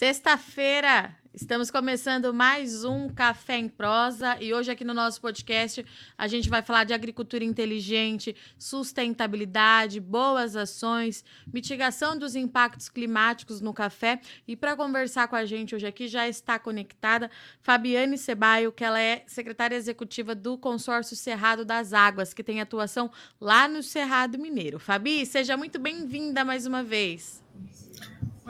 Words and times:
Sexta-feira, 0.00 1.19
estamos 1.40 1.70
começando 1.70 2.34
mais 2.34 2.84
um 2.84 3.08
Café 3.08 3.56
em 3.56 3.68
Prosa 3.68 4.36
e 4.42 4.52
hoje 4.52 4.70
aqui 4.70 4.84
no 4.84 4.92
nosso 4.92 5.22
podcast 5.22 5.84
a 6.16 6.28
gente 6.28 6.50
vai 6.50 6.60
falar 6.60 6.84
de 6.84 6.92
agricultura 6.92 7.42
inteligente, 7.42 8.36
sustentabilidade, 8.58 10.00
boas 10.00 10.54
ações, 10.54 11.24
mitigação 11.50 12.16
dos 12.16 12.36
impactos 12.36 12.90
climáticos 12.90 13.62
no 13.62 13.72
café 13.72 14.20
e 14.46 14.54
para 14.54 14.76
conversar 14.76 15.28
com 15.28 15.36
a 15.36 15.46
gente 15.46 15.74
hoje 15.74 15.86
aqui 15.86 16.08
já 16.08 16.28
está 16.28 16.58
conectada 16.58 17.30
Fabiane 17.62 18.18
Sebaio, 18.18 18.70
que 18.70 18.84
ela 18.84 19.00
é 19.00 19.24
secretária 19.26 19.76
executiva 19.76 20.34
do 20.34 20.58
Consórcio 20.58 21.16
Cerrado 21.16 21.64
das 21.64 21.94
Águas, 21.94 22.34
que 22.34 22.44
tem 22.44 22.60
atuação 22.60 23.10
lá 23.40 23.66
no 23.66 23.82
Cerrado 23.82 24.38
Mineiro. 24.38 24.78
Fabi, 24.78 25.24
seja 25.24 25.56
muito 25.56 25.78
bem-vinda 25.78 26.44
mais 26.44 26.66
uma 26.66 26.84
vez. 26.84 27.42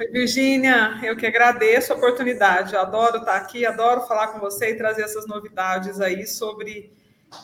Oi, 0.01 0.09
Virgínia, 0.09 0.99
eu 1.03 1.15
que 1.15 1.27
agradeço 1.27 1.93
a 1.93 1.97
oportunidade. 1.97 2.73
Eu 2.73 2.81
adoro 2.81 3.19
estar 3.19 3.37
aqui, 3.37 3.67
adoro 3.67 4.01
falar 4.07 4.29
com 4.29 4.39
você 4.39 4.71
e 4.71 4.75
trazer 4.75 5.03
essas 5.03 5.27
novidades 5.27 6.01
aí 6.01 6.27
sobre 6.27 6.91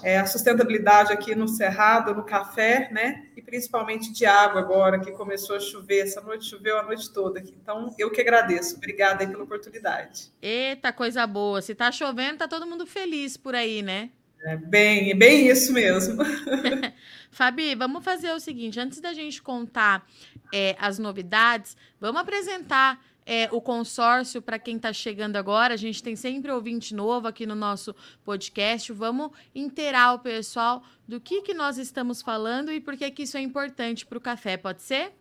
é, 0.02 0.16
a 0.16 0.24
sustentabilidade 0.24 1.12
aqui 1.12 1.34
no 1.34 1.47
Cerrado, 1.48 2.14
no 2.14 2.24
café, 2.24 2.88
né? 2.91 3.27
E 3.37 3.42
principalmente 3.42 4.11
de 4.11 4.24
água 4.24 4.59
agora, 4.59 4.98
que 4.98 5.12
começou 5.12 5.56
a 5.56 5.61
chover. 5.61 6.05
Essa 6.05 6.23
noite 6.23 6.48
choveu 6.48 6.78
a 6.78 6.83
noite 6.83 7.12
toda 7.12 7.41
aqui. 7.41 7.55
Então, 7.61 7.95
eu 7.98 8.11
que 8.11 8.23
agradeço. 8.23 8.77
Obrigada 8.77 9.23
aí 9.23 9.28
pela 9.28 9.45
oportunidade. 9.45 10.33
Eita, 10.41 10.95
coisa 10.95 11.27
boa. 11.27 11.61
Se 11.61 11.75
tá 11.75 11.92
chovendo, 11.92 12.39
tá 12.39 12.48
todo 12.48 12.67
mundo 12.67 12.86
feliz 12.86 13.36
por 13.36 13.55
aí, 13.55 13.83
né? 13.83 14.08
É 14.47 14.56
bem, 14.56 15.11
é 15.11 15.14
bem 15.14 15.48
isso 15.48 15.75
mesmo. 15.75 16.25
Fabi, 17.30 17.75
vamos 17.75 18.02
fazer 18.02 18.33
o 18.33 18.41
seguinte: 18.41 18.80
antes 18.80 18.98
da 19.00 19.12
gente 19.12 19.42
contar 19.42 20.06
é, 20.52 20.77
as 20.78 20.98
novidades, 20.98 21.77
vamos 22.00 22.20
apresentar 22.20 23.00
é, 23.27 23.48
o 23.50 23.61
consórcio 23.61 24.41
para 24.41 24.58
quem 24.58 24.77
está 24.77 24.92
chegando 24.92 25.36
agora. 25.36 25.75
A 25.75 25.77
gente 25.77 26.02
tem 26.02 26.14
sempre 26.14 26.50
ouvinte 26.52 26.94
novo 26.94 27.27
aqui 27.27 27.44
no 27.44 27.56
nosso 27.56 27.94
podcast. 28.25 28.92
Vamos 28.92 29.33
inteirar 29.52 30.14
o 30.14 30.20
pessoal 30.20 30.83
do 31.08 31.20
que, 31.20 31.42
que 31.42 31.52
nós 31.52 31.77
estamos 31.77 32.22
falando 32.22 32.70
e 32.70 32.80
por 32.80 32.97
que, 32.97 33.11
que 33.11 33.24
isso 33.24 33.36
é 33.36 33.41
importante 33.41 34.06
para 34.06 34.17
o 34.17 34.20
café. 34.20 34.56
Pode 34.56 34.83
ser? 34.83 35.12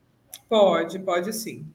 Pode, 0.47 0.99
pode 0.99 1.33
sim. 1.33 1.65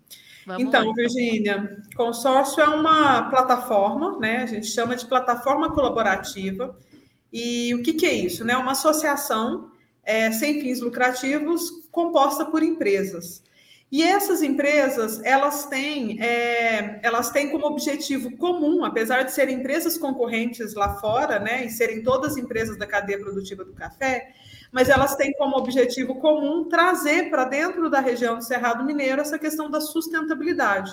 Vamos 0.47 0.62
então, 0.62 0.89
lá. 0.89 0.95
Virgínia, 0.95 1.83
consórcio 1.97 2.62
é 2.62 2.69
uma 2.69 3.28
plataforma, 3.28 4.19
né? 4.19 4.39
A 4.39 4.47
gente 4.47 4.67
chama 4.67 4.95
de 4.95 5.06
plataforma 5.06 5.71
colaborativa. 5.73 6.78
E 7.33 7.75
o 7.75 7.83
que, 7.83 7.93
que 7.95 8.06
é 8.06 8.12
isso? 8.12 8.45
Né? 8.45 8.56
Uma 8.56 8.73
associação 8.73 9.71
é, 10.11 10.33
sem 10.33 10.61
fins 10.61 10.80
lucrativos 10.80 11.70
composta 11.92 12.44
por 12.44 12.64
empresas. 12.64 13.44
E 13.92 14.03
essas 14.03 14.42
empresas, 14.42 15.20
elas 15.25 15.66
têm, 15.66 16.20
é, 16.20 16.98
elas 17.03 17.30
têm 17.30 17.50
como 17.50 17.66
objetivo 17.66 18.36
comum, 18.36 18.84
apesar 18.84 19.22
de 19.22 19.33
serem 19.33 19.58
empresas 19.61 19.97
concorrentes 19.97 20.75
lá 20.75 20.97
fora, 20.97 21.38
né, 21.38 21.64
e 21.64 21.70
serem 21.70 22.03
todas 22.03 22.36
empresas 22.36 22.77
da 22.77 22.88
cadeia 22.88 23.20
produtiva 23.20 23.64
do 23.64 23.72
café, 23.72 24.33
mas 24.72 24.88
elas 24.88 25.14
têm 25.14 25.33
como 25.34 25.56
objetivo 25.56 26.16
comum 26.16 26.69
trazer 26.69 27.31
para 27.31 27.44
dentro 27.44 27.88
da 27.88 28.00
região 28.00 28.36
do 28.36 28.44
Cerrado 28.44 28.84
Mineiro 28.84 29.20
essa 29.20 29.38
questão 29.38 29.70
da 29.70 29.81
sustentabilidade, 29.81 30.92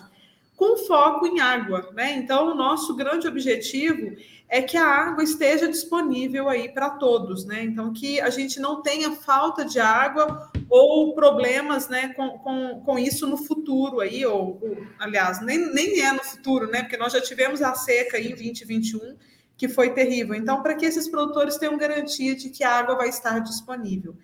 com 0.57 0.75
foco 0.75 1.27
em 1.27 1.39
água, 1.39 1.91
né? 1.93 2.13
Então, 2.13 2.51
o 2.51 2.55
nosso 2.55 2.95
grande 2.95 3.27
objetivo 3.27 4.17
é 4.49 4.59
que 4.59 4.75
a 4.75 4.87
água 4.87 5.23
esteja 5.23 5.67
disponível 5.67 6.49
aí 6.49 6.67
para 6.67 6.89
todos, 6.89 7.45
né? 7.45 7.63
Então, 7.63 7.93
que 7.93 8.19
a 8.19 8.31
gente 8.31 8.59
não 8.59 8.81
tenha 8.81 9.11
falta 9.11 9.63
de 9.63 9.79
água 9.79 10.51
ou 10.67 11.13
problemas 11.13 11.87
né, 11.87 12.09
com, 12.15 12.39
com, 12.39 12.81
com 12.83 12.97
isso 12.97 13.27
no 13.27 13.37
futuro 13.37 13.99
aí, 13.99 14.25
ou, 14.25 14.59
ou, 14.59 14.77
aliás, 14.97 15.39
nem, 15.41 15.71
nem 15.73 16.01
é 16.01 16.11
no 16.11 16.23
futuro, 16.23 16.71
né? 16.71 16.81
Porque 16.81 16.97
nós 16.97 17.13
já 17.13 17.21
tivemos 17.21 17.61
a 17.61 17.75
seca 17.75 18.17
em 18.17 18.29
2021, 18.29 19.15
que 19.55 19.69
foi 19.69 19.91
terrível. 19.91 20.33
Então, 20.33 20.63
para 20.63 20.73
que 20.73 20.87
esses 20.87 21.07
produtores 21.07 21.57
tenham 21.57 21.77
garantia 21.77 22.35
de 22.35 22.49
que 22.49 22.63
a 22.63 22.79
água 22.79 22.95
vai 22.95 23.09
estar 23.09 23.37
disponível. 23.39 24.15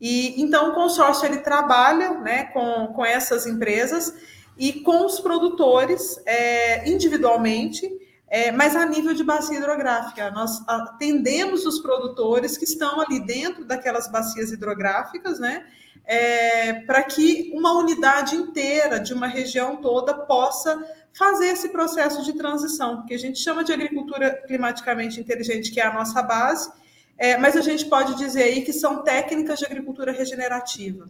E 0.00 0.40
então 0.40 0.70
o 0.70 0.74
consórcio 0.74 1.26
ele 1.26 1.38
trabalha 1.38 2.20
né, 2.20 2.44
com, 2.44 2.88
com 2.88 3.04
essas 3.04 3.46
empresas 3.46 4.14
e 4.56 4.72
com 4.80 5.06
os 5.06 5.20
produtores 5.20 6.20
é, 6.26 6.88
individualmente 6.88 7.88
é, 8.32 8.50
mas 8.50 8.74
a 8.74 8.86
nível 8.86 9.12
de 9.12 9.22
bacia 9.22 9.58
hidrográfica. 9.58 10.30
Nós 10.30 10.66
atendemos 10.66 11.66
os 11.66 11.80
produtores 11.80 12.56
que 12.56 12.64
estão 12.64 12.98
ali 12.98 13.20
dentro 13.20 13.62
daquelas 13.62 14.10
bacias 14.10 14.50
hidrográficas, 14.50 15.38
né? 15.38 15.66
É, 16.06 16.72
para 16.86 17.02
que 17.02 17.52
uma 17.54 17.74
unidade 17.78 18.34
inteira 18.34 18.98
de 18.98 19.12
uma 19.12 19.26
região 19.26 19.76
toda 19.76 20.14
possa 20.14 20.82
fazer 21.12 21.48
esse 21.48 21.68
processo 21.68 22.24
de 22.24 22.32
transição, 22.32 23.04
que 23.04 23.12
a 23.12 23.18
gente 23.18 23.38
chama 23.38 23.62
de 23.62 23.70
agricultura 23.70 24.30
climaticamente 24.46 25.20
inteligente, 25.20 25.70
que 25.70 25.78
é 25.78 25.84
a 25.86 25.92
nossa 25.92 26.22
base, 26.22 26.72
é, 27.18 27.36
mas 27.36 27.54
a 27.54 27.60
gente 27.60 27.84
pode 27.84 28.16
dizer 28.16 28.44
aí 28.44 28.62
que 28.62 28.72
são 28.72 29.02
técnicas 29.02 29.58
de 29.58 29.66
agricultura 29.66 30.10
regenerativa. 30.10 31.06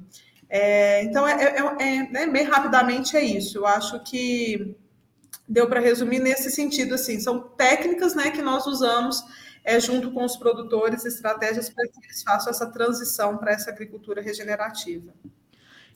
É, 0.54 1.02
então, 1.04 1.26
é, 1.26 1.42
é, 1.42 1.58
é 1.58 2.10
né, 2.10 2.26
bem 2.26 2.44
rapidamente 2.44 3.16
é 3.16 3.24
isso. 3.24 3.56
Eu 3.56 3.66
acho 3.66 3.98
que 4.04 4.76
deu 5.48 5.66
para 5.66 5.80
resumir 5.80 6.18
nesse 6.18 6.50
sentido, 6.50 6.94
assim, 6.94 7.18
são 7.18 7.40
técnicas 7.40 8.14
né, 8.14 8.30
que 8.30 8.42
nós 8.42 8.66
usamos 8.66 9.24
é, 9.64 9.80
junto 9.80 10.10
com 10.10 10.22
os 10.22 10.36
produtores, 10.36 11.06
estratégias 11.06 11.70
para 11.70 11.88
que 11.88 11.98
eles 12.04 12.22
façam 12.22 12.50
essa 12.50 12.66
transição 12.66 13.38
para 13.38 13.52
essa 13.52 13.70
agricultura 13.70 14.20
regenerativa. 14.20 15.14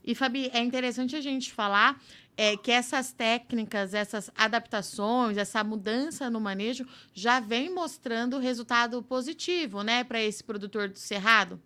E, 0.02 0.14
Fabi, 0.14 0.50
é 0.54 0.60
interessante 0.60 1.14
a 1.14 1.20
gente 1.20 1.52
falar 1.52 2.00
é, 2.34 2.56
que 2.56 2.72
essas 2.72 3.12
técnicas, 3.12 3.92
essas 3.92 4.30
adaptações, 4.34 5.36
essa 5.36 5.62
mudança 5.62 6.30
no 6.30 6.40
manejo 6.40 6.86
já 7.12 7.40
vem 7.40 7.68
mostrando 7.68 8.38
resultado 8.38 9.02
positivo, 9.02 9.82
né, 9.82 10.02
para 10.02 10.22
esse 10.22 10.42
produtor 10.42 10.88
do 10.88 10.98
cerrado? 10.98 11.60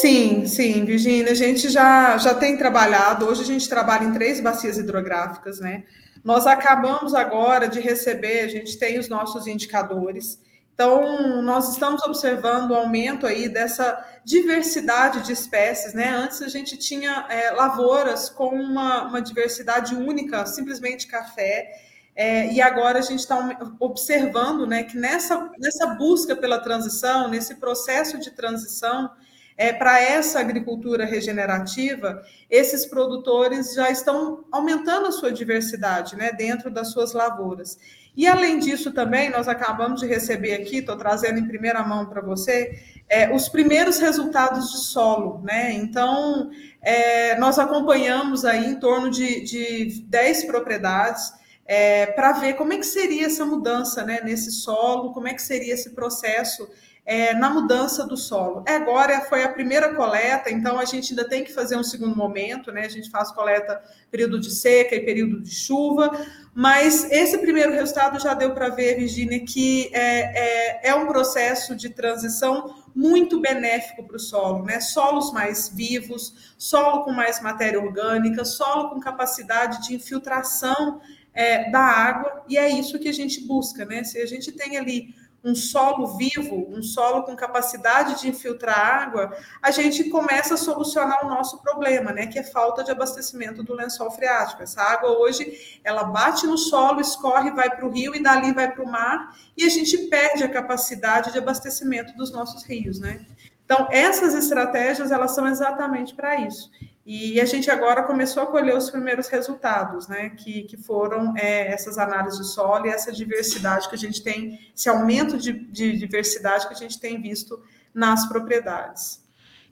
Sim, 0.00 0.46
sim, 0.46 0.84
Virginia, 0.84 1.30
a 1.30 1.34
gente 1.34 1.68
já, 1.68 2.16
já 2.16 2.34
tem 2.34 2.56
trabalhado, 2.56 3.26
hoje 3.26 3.42
a 3.42 3.46
gente 3.46 3.68
trabalha 3.68 4.04
em 4.04 4.12
três 4.12 4.40
bacias 4.40 4.78
hidrográficas, 4.78 5.60
né? 5.60 5.84
Nós 6.24 6.46
acabamos 6.46 7.14
agora 7.14 7.68
de 7.68 7.80
receber, 7.80 8.40
a 8.40 8.48
gente 8.48 8.78
tem 8.78 8.98
os 8.98 9.08
nossos 9.08 9.46
indicadores. 9.46 10.40
Então, 10.72 11.40
nós 11.42 11.70
estamos 11.70 12.02
observando 12.02 12.70
o 12.70 12.74
aumento 12.74 13.26
aí 13.26 13.48
dessa 13.48 14.02
diversidade 14.24 15.20
de 15.22 15.32
espécies, 15.32 15.94
né? 15.94 16.08
Antes 16.08 16.42
a 16.42 16.48
gente 16.48 16.76
tinha 16.76 17.26
é, 17.28 17.50
lavouras 17.52 18.28
com 18.28 18.48
uma, 18.48 19.02
uma 19.04 19.20
diversidade 19.20 19.94
única, 19.94 20.46
simplesmente 20.46 21.06
café. 21.06 21.70
É, 22.16 22.52
e 22.52 22.60
agora 22.60 22.98
a 22.98 23.02
gente 23.02 23.20
está 23.20 23.58
observando 23.78 24.66
né, 24.66 24.84
que 24.84 24.96
nessa, 24.96 25.50
nessa 25.58 25.86
busca 25.94 26.34
pela 26.34 26.58
transição, 26.58 27.28
nesse 27.28 27.56
processo 27.56 28.18
de 28.18 28.30
transição, 28.30 29.10
é, 29.56 29.72
para 29.72 30.00
essa 30.00 30.40
agricultura 30.40 31.04
regenerativa, 31.04 32.22
esses 32.50 32.84
produtores 32.86 33.72
já 33.74 33.90
estão 33.90 34.44
aumentando 34.50 35.06
a 35.06 35.12
sua 35.12 35.32
diversidade 35.32 36.16
né, 36.16 36.32
dentro 36.32 36.70
das 36.70 36.90
suas 36.90 37.12
lavouras. 37.12 37.78
E 38.16 38.26
além 38.28 38.58
disso, 38.58 38.92
também 38.92 39.30
nós 39.30 39.48
acabamos 39.48 40.00
de 40.00 40.06
receber 40.06 40.54
aqui, 40.54 40.78
estou 40.78 40.96
trazendo 40.96 41.38
em 41.38 41.48
primeira 41.48 41.82
mão 41.82 42.06
para 42.06 42.20
você, 42.20 42.78
é, 43.08 43.34
os 43.34 43.48
primeiros 43.48 43.98
resultados 43.98 44.70
de 44.70 44.78
solo. 44.78 45.40
Né? 45.42 45.72
Então, 45.72 46.50
é, 46.80 47.36
nós 47.38 47.58
acompanhamos 47.58 48.44
aí 48.44 48.66
em 48.66 48.76
torno 48.78 49.10
de, 49.10 49.40
de 49.42 50.04
10 50.06 50.44
propriedades. 50.44 51.32
É, 51.66 52.06
para 52.06 52.32
ver 52.32 52.54
como 52.54 52.74
é 52.74 52.76
que 52.76 52.84
seria 52.84 53.24
essa 53.24 53.46
mudança 53.46 54.04
né, 54.04 54.20
nesse 54.22 54.52
solo, 54.52 55.14
como 55.14 55.26
é 55.26 55.32
que 55.32 55.40
seria 55.40 55.72
esse 55.72 55.94
processo 55.94 56.68
é, 57.06 57.34
na 57.34 57.50
mudança 57.50 58.06
do 58.06 58.16
solo. 58.16 58.64
É, 58.66 58.76
agora 58.76 59.20
foi 59.22 59.44
a 59.44 59.48
primeira 59.48 59.94
coleta, 59.94 60.50
então 60.50 60.78
a 60.78 60.86
gente 60.86 61.12
ainda 61.12 61.28
tem 61.28 61.44
que 61.44 61.52
fazer 61.52 61.76
um 61.76 61.82
segundo 61.82 62.16
momento, 62.16 62.72
né? 62.72 62.86
A 62.86 62.88
gente 62.88 63.10
faz 63.10 63.30
coleta 63.30 63.82
período 64.10 64.40
de 64.40 64.50
seca 64.50 64.94
e 64.94 65.00
período 65.00 65.42
de 65.42 65.54
chuva, 65.54 66.10
mas 66.54 67.10
esse 67.10 67.36
primeiro 67.38 67.72
resultado 67.72 68.18
já 68.18 68.32
deu 68.32 68.54
para 68.54 68.70
ver, 68.70 68.96
Virginia, 68.96 69.44
que 69.44 69.90
é, 69.92 70.80
é, 70.80 70.90
é, 70.90 70.94
um 70.94 71.06
processo 71.06 71.76
de 71.76 71.90
transição 71.90 72.74
muito 72.94 73.38
benéfico 73.38 74.04
para 74.04 74.16
o 74.16 74.20
solo, 74.20 74.64
né? 74.64 74.80
Solos 74.80 75.30
mais 75.30 75.68
vivos, 75.68 76.54
solo 76.56 77.04
com 77.04 77.12
mais 77.12 77.42
matéria 77.42 77.78
orgânica, 77.80 78.46
solo 78.46 78.90
com 78.90 79.00
capacidade 79.00 79.86
de 79.86 79.94
infiltração 79.94 81.02
é, 81.34 81.68
da 81.70 81.80
água, 81.80 82.44
e 82.48 82.56
é 82.56 82.68
isso 82.70 82.98
que 82.98 83.08
a 83.08 83.12
gente 83.12 83.44
busca, 83.46 83.84
né? 83.84 84.04
Se 84.04 84.18
a 84.22 84.26
gente 84.26 84.52
tem 84.52 84.78
ali 84.78 85.12
um 85.44 85.54
solo 85.54 86.16
vivo, 86.16 86.66
um 86.70 86.82
solo 86.82 87.22
com 87.24 87.36
capacidade 87.36 88.18
de 88.18 88.28
infiltrar 88.28 88.78
água, 88.78 89.36
a 89.60 89.70
gente 89.70 90.08
começa 90.08 90.54
a 90.54 90.56
solucionar 90.56 91.24
o 91.24 91.28
nosso 91.28 91.60
problema, 91.62 92.12
né? 92.12 92.26
Que 92.26 92.38
é 92.38 92.42
falta 92.42 92.82
de 92.82 92.90
abastecimento 92.90 93.62
do 93.62 93.74
lençol 93.74 94.10
freático. 94.10 94.62
Essa 94.62 94.80
água 94.80 95.18
hoje 95.18 95.78
ela 95.84 96.04
bate 96.04 96.46
no 96.46 96.56
solo, 96.56 97.00
escorre, 97.00 97.50
vai 97.50 97.68
para 97.68 97.86
o 97.86 97.90
rio 97.90 98.14
e 98.14 98.22
dali 98.22 98.54
vai 98.54 98.72
para 98.72 98.82
o 98.82 98.90
mar, 98.90 99.36
e 99.54 99.64
a 99.64 99.68
gente 99.68 99.98
perde 100.08 100.42
a 100.42 100.48
capacidade 100.48 101.30
de 101.30 101.38
abastecimento 101.38 102.16
dos 102.16 102.32
nossos 102.32 102.64
rios, 102.64 102.98
né? 102.98 103.26
Então, 103.66 103.88
essas 103.90 104.34
estratégias, 104.34 105.10
elas 105.10 105.34
são 105.34 105.46
exatamente 105.46 106.14
para 106.14 106.36
isso. 106.36 106.70
E 107.06 107.38
a 107.38 107.44
gente 107.44 107.70
agora 107.70 108.02
começou 108.04 108.42
a 108.42 108.46
colher 108.46 108.74
os 108.74 108.88
primeiros 108.90 109.28
resultados, 109.28 110.08
né? 110.08 110.30
Que, 110.30 110.62
que 110.62 110.76
foram 110.76 111.36
é, 111.36 111.70
essas 111.70 111.98
análises 111.98 112.38
de 112.38 112.46
solo 112.46 112.86
e 112.86 112.88
essa 112.88 113.12
diversidade 113.12 113.88
que 113.88 113.94
a 113.94 113.98
gente 113.98 114.22
tem, 114.22 114.58
esse 114.74 114.88
aumento 114.88 115.36
de, 115.36 115.52
de 115.52 115.98
diversidade 115.98 116.66
que 116.66 116.72
a 116.72 116.76
gente 116.76 116.98
tem 116.98 117.20
visto 117.20 117.62
nas 117.92 118.26
propriedades. 118.26 119.22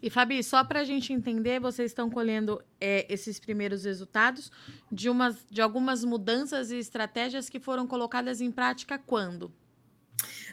E 0.03 0.11
Fabi, 0.11 0.43
só 0.43 0.65
para 0.65 0.81
a 0.81 0.85
gente 0.85 1.13
entender, 1.13 1.61
vocês 1.61 1.93
estão 1.93 2.11
colhendo 2.11 2.61
é, 2.81 3.07
esses 3.09 3.39
primeiros 3.39 3.85
resultados 3.85 4.51
de, 4.91 5.09
umas, 5.09 5.37
de 5.49 5.63
algumas 5.63 6.05
mudanças 6.05 6.73
e 6.73 6.77
estratégias 6.77 7.49
que 7.49 7.61
foram 7.61 7.87
colocadas 7.87 8.41
em 8.41 8.51
prática 8.51 8.99
quando? 8.99 9.51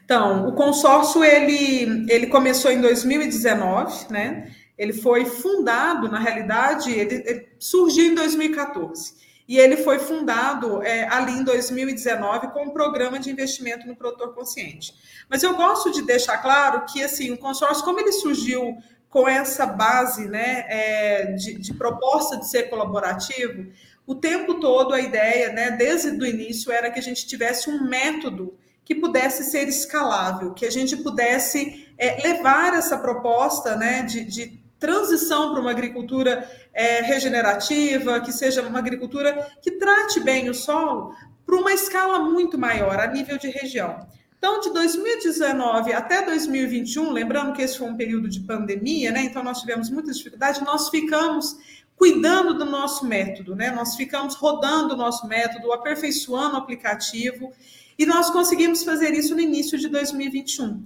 Então, 0.06 0.48
o 0.48 0.54
consórcio 0.54 1.24
ele, 1.24 2.06
ele 2.12 2.28
começou 2.28 2.72
em 2.72 2.80
2019, 2.80 4.12
né? 4.12 4.52
Ele 4.80 4.94
foi 4.94 5.26
fundado, 5.26 6.10
na 6.10 6.18
realidade, 6.18 6.90
ele, 6.90 7.22
ele 7.28 7.50
surgiu 7.60 8.06
em 8.06 8.16
2014. 8.16 9.14
E 9.46 9.58
ele 9.58 9.78
foi 9.78 10.00
fundado 10.00 10.82
é, 10.84 11.06
ali 11.10 11.34
em 11.34 11.44
2019 11.44 12.48
com 12.54 12.68
um 12.68 12.70
programa 12.70 13.20
de 13.20 13.30
investimento 13.30 13.86
no 13.86 13.96
produtor 13.96 14.34
consciente. 14.34 14.94
Mas 15.28 15.44
eu 15.44 15.56
gosto 15.56 15.92
de 15.92 16.04
deixar 16.04 16.38
claro 16.38 16.86
que 16.86 17.04
assim 17.04 17.32
o 17.32 17.38
consórcio, 17.38 17.84
como 17.84 18.00
ele 18.00 18.14
surgiu 18.14 18.78
com 19.10 19.28
essa 19.28 19.66
base 19.66 20.30
né, 20.30 20.66
é, 20.70 21.32
de, 21.34 21.56
de, 21.56 21.74
proposta 21.74 22.38
de 22.38 22.48
ser 22.48 22.70
colaborativo, 22.70 23.72
o 24.06 24.16
tempo 24.16 24.60
todo 24.60 24.94
a 24.94 25.02
ideia, 25.02 25.52
né, 25.52 25.72
desde 25.72 26.10
o 26.10 26.26
início, 26.26 26.72
era 26.72 26.92
que 26.92 27.00
a 27.00 27.04
gente 27.04 27.28
tivesse 27.28 27.70
um 27.70 27.84
método 27.84 28.56
que 28.86 28.96
pudesse 28.96 29.44
ser 29.44 29.68
escalável, 29.68 30.54
que 30.54 30.66
a 30.66 30.72
gente 30.72 30.96
pudesse 30.98 31.92
é, 31.98 32.22
levar 32.22 32.76
essa 32.76 32.98
proposta 32.98 33.76
né, 33.76 34.04
de, 34.04 34.24
de 34.24 34.59
transição 34.80 35.52
para 35.52 35.62
uma 35.62 35.72
agricultura 35.72 36.50
é, 36.74 37.02
regenerativa, 37.02 38.20
que 38.22 38.32
seja 38.32 38.62
uma 38.62 38.80
agricultura 38.80 39.52
que 39.62 39.72
trate 39.72 40.20
bem 40.20 40.50
o 40.50 40.54
solo, 40.54 41.14
para 41.46 41.56
uma 41.56 41.74
escala 41.74 42.20
muito 42.20 42.58
maior, 42.58 43.00
a 43.00 43.08
nível 43.08 43.38
de 43.38 43.50
região. 43.50 44.08
Então, 44.38 44.62
de 44.62 44.72
2019 44.72 45.92
até 45.92 46.26
2021, 46.26 47.12
lembrando 47.12 47.52
que 47.52 47.62
esse 47.62 47.78
foi 47.78 47.90
um 47.90 47.98
período 47.98 48.30
de 48.30 48.40
pandemia, 48.40 49.12
né? 49.12 49.24
Então, 49.24 49.44
nós 49.44 49.60
tivemos 49.60 49.90
muita 49.90 50.14
dificuldade, 50.14 50.64
nós 50.64 50.88
ficamos 50.88 51.58
cuidando 51.98 52.54
do 52.54 52.64
nosso 52.64 53.06
método, 53.06 53.54
né? 53.54 53.70
Nós 53.72 53.96
ficamos 53.96 54.36
rodando 54.36 54.94
o 54.94 54.98
nosso 54.98 55.28
método, 55.28 55.74
aperfeiçoando 55.74 56.56
o 56.56 56.58
aplicativo, 56.58 57.52
e 57.98 58.06
nós 58.06 58.30
conseguimos 58.30 58.82
fazer 58.82 59.14
isso 59.14 59.36
no 59.36 59.42
início 59.42 59.78
de 59.78 59.90
2021. 59.90 60.86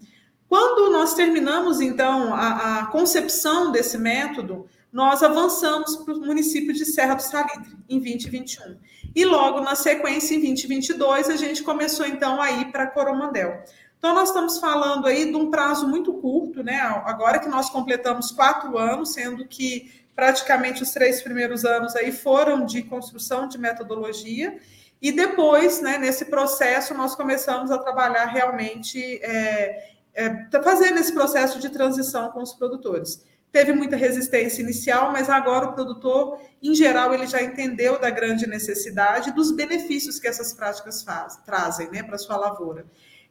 Quando 0.53 0.91
nós 0.91 1.15
terminamos, 1.15 1.81
então, 1.81 2.31
a, 2.31 2.81
a 2.81 2.85
concepção 2.85 3.71
desse 3.71 3.97
método, 3.97 4.67
nós 4.91 5.23
avançamos 5.23 5.95
para 5.95 6.13
o 6.13 6.19
município 6.19 6.71
de 6.71 6.85
Serra 6.85 7.15
do 7.15 7.23
Salitre, 7.23 7.75
em 7.89 7.97
2021. 7.97 8.77
E 9.15 9.25
logo 9.25 9.61
na 9.61 9.73
sequência, 9.73 10.35
em 10.35 10.41
2022, 10.41 11.31
a 11.31 11.37
gente 11.37 11.63
começou, 11.63 12.05
então, 12.05 12.39
a 12.39 12.51
ir 12.51 12.71
para 12.71 12.85
Coromandel. 12.85 13.63
Então, 13.97 14.13
nós 14.13 14.29
estamos 14.29 14.59
falando 14.59 15.07
aí 15.07 15.25
de 15.25 15.35
um 15.35 15.49
prazo 15.49 15.87
muito 15.87 16.13
curto, 16.13 16.61
né? 16.61 16.79
Agora 17.03 17.39
que 17.39 17.49
nós 17.49 17.71
completamos 17.71 18.29
quatro 18.29 18.77
anos, 18.77 19.11
sendo 19.11 19.47
que 19.47 19.91
praticamente 20.15 20.83
os 20.83 20.91
três 20.91 21.19
primeiros 21.23 21.65
anos 21.65 21.95
aí 21.95 22.11
foram 22.11 22.63
de 22.63 22.83
construção 22.83 23.47
de 23.47 23.57
metodologia, 23.57 24.55
e 25.01 25.11
depois, 25.11 25.81
né, 25.81 25.97
nesse 25.97 26.25
processo, 26.25 26.93
nós 26.93 27.13
começamos 27.13 27.71
a 27.71 27.77
trabalhar 27.77 28.25
realmente 28.27 29.19
é, 29.21 29.92
é, 30.13 30.29
tá 30.29 30.61
fazendo 30.61 30.99
esse 30.99 31.13
processo 31.13 31.59
de 31.59 31.69
transição 31.69 32.29
com 32.31 32.41
os 32.41 32.53
produtores. 32.53 33.23
Teve 33.51 33.71
muita 33.71 33.95
resistência 33.95 34.61
inicial, 34.61 35.11
mas 35.11 35.29
agora 35.29 35.67
o 35.67 35.73
produtor, 35.73 36.39
em 36.61 36.73
geral, 36.73 37.13
ele 37.13 37.27
já 37.27 37.41
entendeu 37.41 37.99
da 37.99 38.09
grande 38.09 38.47
necessidade 38.47 39.31
dos 39.31 39.51
benefícios 39.51 40.19
que 40.19 40.27
essas 40.27 40.53
práticas 40.53 41.03
faz, 41.03 41.37
trazem 41.45 41.89
né, 41.91 42.01
para 42.01 42.15
a 42.15 42.19
sua 42.19 42.35
lavoura. 42.35 42.85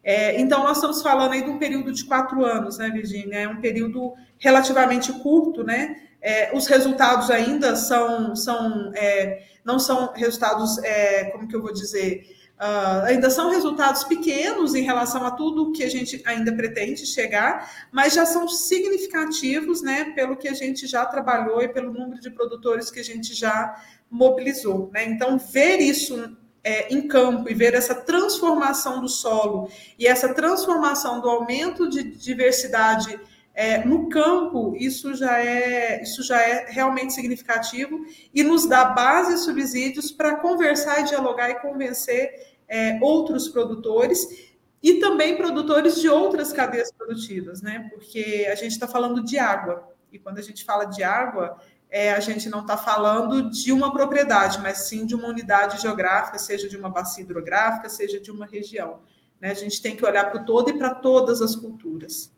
É, 0.05 0.41
então, 0.41 0.63
nós 0.65 0.79
estamos 0.79 1.03
falando 1.03 1.33
aí 1.33 1.43
de 1.43 1.51
um 1.51 1.59
período 1.59 1.93
de 1.93 2.05
quatro 2.05 2.45
anos, 2.45 2.79
né, 2.79 2.91
Virginia? 2.91 3.41
É 3.41 3.49
um 3.49 3.61
período 3.61 4.15
relativamente 4.39 5.13
curto, 5.13 5.65
né? 5.65 5.97
É, 6.21 6.57
os 6.57 6.67
resultados 6.67 7.31
ainda 7.31 7.75
são, 7.75 8.35
são 8.37 8.93
é, 8.95 9.43
não 9.65 9.79
são 9.79 10.13
resultados, 10.13 10.79
é, 10.79 11.25
como 11.27 11.49
que 11.49 11.55
eu 11.55 11.63
vou 11.63 11.73
dizer, 11.73 12.25
Uh, 12.63 13.07
ainda 13.07 13.29
são 13.29 13.51
resultados 13.51 14.05
pequenos 14.05 14.77
em 14.77 14.83
relação 14.83 15.27
a 15.27 15.33
tudo 15.33 15.73
que 15.73 15.83
a 15.83 15.91
gente 15.91 16.23
ainda 16.25 16.53
pretende 16.53 17.05
chegar, 17.05 17.89
mas 17.91 18.15
já 18.15 18.25
são 18.25 18.47
significativos, 18.47 19.83
né, 19.83 20.13
pelo 20.15 20.37
que 20.37 20.47
a 20.47 20.55
gente 20.55 20.87
já 20.87 21.05
trabalhou 21.05 21.61
e 21.61 21.69
pelo 21.69 21.93
número 21.93 22.21
de 22.21 22.31
produtores 22.31 22.89
que 22.89 23.01
a 23.01 23.03
gente 23.03 23.35
já 23.35 23.75
mobilizou, 24.09 24.89
né? 24.93 25.05
Então, 25.07 25.39
ver 25.39 25.79
isso 25.81 26.37
é, 26.63 26.95
em 26.95 27.09
campo 27.09 27.51
e 27.51 27.55
ver 27.55 27.75
essa 27.75 27.97
transformação 27.97 29.01
do 29.01 29.09
solo 29.09 29.69
e 29.99 30.07
essa 30.07 30.33
transformação 30.33 31.21
do 31.21 31.29
aumento 31.29 31.91
de 31.91 32.05
diversidade 32.05 33.19
é, 33.55 33.85
no 33.85 34.09
campo, 34.09 34.75
isso 34.79 35.15
já 35.15 35.39
é 35.39 36.03
isso 36.03 36.23
já 36.23 36.41
é 36.41 36.71
realmente 36.71 37.13
significativo 37.13 38.07
e 38.33 38.43
nos 38.43 38.67
dá 38.67 38.85
base 38.85 39.35
e 39.35 39.39
subsídios 39.39 40.11
para 40.11 40.37
conversar 40.37 41.01
e 41.01 41.05
dialogar 41.05 41.51
e 41.51 41.57
convencer 41.57 42.52
é, 42.73 42.99
outros 43.03 43.49
produtores 43.49 44.51
e 44.83 44.95
também 44.95 45.37
produtores 45.37 46.01
de 46.01 46.09
outras 46.09 46.55
cadeias 46.55 46.91
produtivas, 46.91 47.61
né? 47.61 47.91
Porque 47.93 48.49
a 48.51 48.55
gente 48.55 48.73
está 48.73 48.89
falando 48.89 49.23
de 49.23 49.39
água 49.39 49.87
e 50.11 50.19
quando 50.19 50.39
a 50.39 50.43
gente 50.43 50.65
fala 50.65 50.87
de 50.87 51.03
água, 51.03 51.59
é, 51.91 52.15
a 52.15 52.21
gente 52.21 52.49
não 52.49 52.61
está 52.61 52.79
falando 52.79 53.51
de 53.51 53.71
uma 53.73 53.93
propriedade, 53.93 54.59
mas 54.63 54.89
sim 54.89 55.05
de 55.05 55.15
uma 55.15 55.29
unidade 55.29 55.83
geográfica, 55.83 56.39
seja 56.39 56.67
de 56.67 56.75
uma 56.79 56.89
bacia 56.89 57.23
hidrográfica, 57.23 57.91
seja 57.91 58.19
de 58.19 58.31
uma 58.31 58.47
região. 58.47 59.01
Né? 59.39 59.51
A 59.51 59.55
gente 59.55 59.83
tem 59.83 59.95
que 59.95 60.05
olhar 60.05 60.31
para 60.31 60.41
o 60.41 60.45
todo 60.47 60.71
e 60.71 60.79
para 60.79 60.95
todas 60.95 61.43
as 61.43 61.55
culturas. 61.55 62.32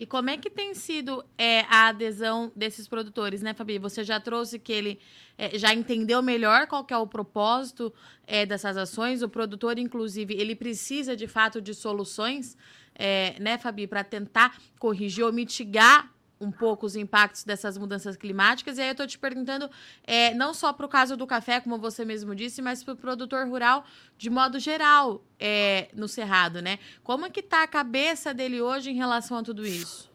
E 0.00 0.06
como 0.06 0.30
é 0.30 0.38
que 0.38 0.48
tem 0.48 0.72
sido 0.72 1.22
é, 1.36 1.60
a 1.68 1.88
adesão 1.88 2.50
desses 2.56 2.88
produtores, 2.88 3.42
né, 3.42 3.52
Fabi? 3.52 3.78
Você 3.78 4.02
já 4.02 4.18
trouxe 4.18 4.58
que 4.58 4.72
ele 4.72 4.98
é, 5.36 5.58
já 5.58 5.74
entendeu 5.74 6.22
melhor 6.22 6.66
qual 6.66 6.86
é 6.88 6.96
o 6.96 7.06
propósito 7.06 7.92
é, 8.26 8.46
dessas 8.46 8.78
ações. 8.78 9.20
O 9.20 9.28
produtor, 9.28 9.78
inclusive, 9.78 10.32
ele 10.32 10.56
precisa 10.56 11.14
de 11.14 11.26
fato 11.26 11.60
de 11.60 11.74
soluções, 11.74 12.56
é, 12.94 13.38
né, 13.38 13.58
Fabi, 13.58 13.86
para 13.86 14.02
tentar 14.02 14.58
corrigir 14.78 15.22
ou 15.22 15.30
mitigar 15.34 16.10
um 16.40 16.50
pouco 16.50 16.86
os 16.86 16.96
impactos 16.96 17.44
dessas 17.44 17.76
mudanças 17.76 18.16
climáticas. 18.16 18.78
E 18.78 18.80
aí 18.80 18.88
eu 18.88 18.92
estou 18.92 19.06
te 19.06 19.18
perguntando, 19.18 19.70
é, 20.04 20.32
não 20.34 20.54
só 20.54 20.72
para 20.72 20.86
o 20.86 20.88
caso 20.88 21.16
do 21.16 21.26
café, 21.26 21.60
como 21.60 21.78
você 21.78 22.04
mesmo 22.04 22.34
disse, 22.34 22.62
mas 22.62 22.82
para 22.82 22.94
o 22.94 22.96
produtor 22.96 23.46
rural 23.46 23.84
de 24.16 24.30
modo 24.30 24.58
geral 24.58 25.22
é, 25.38 25.88
no 25.94 26.08
Cerrado, 26.08 26.62
né? 26.62 26.78
Como 27.04 27.26
é 27.26 27.30
que 27.30 27.40
está 27.40 27.62
a 27.62 27.68
cabeça 27.68 28.32
dele 28.32 28.60
hoje 28.60 28.90
em 28.90 28.94
relação 28.94 29.38
a 29.38 29.42
tudo 29.42 29.66
isso? 29.66 30.10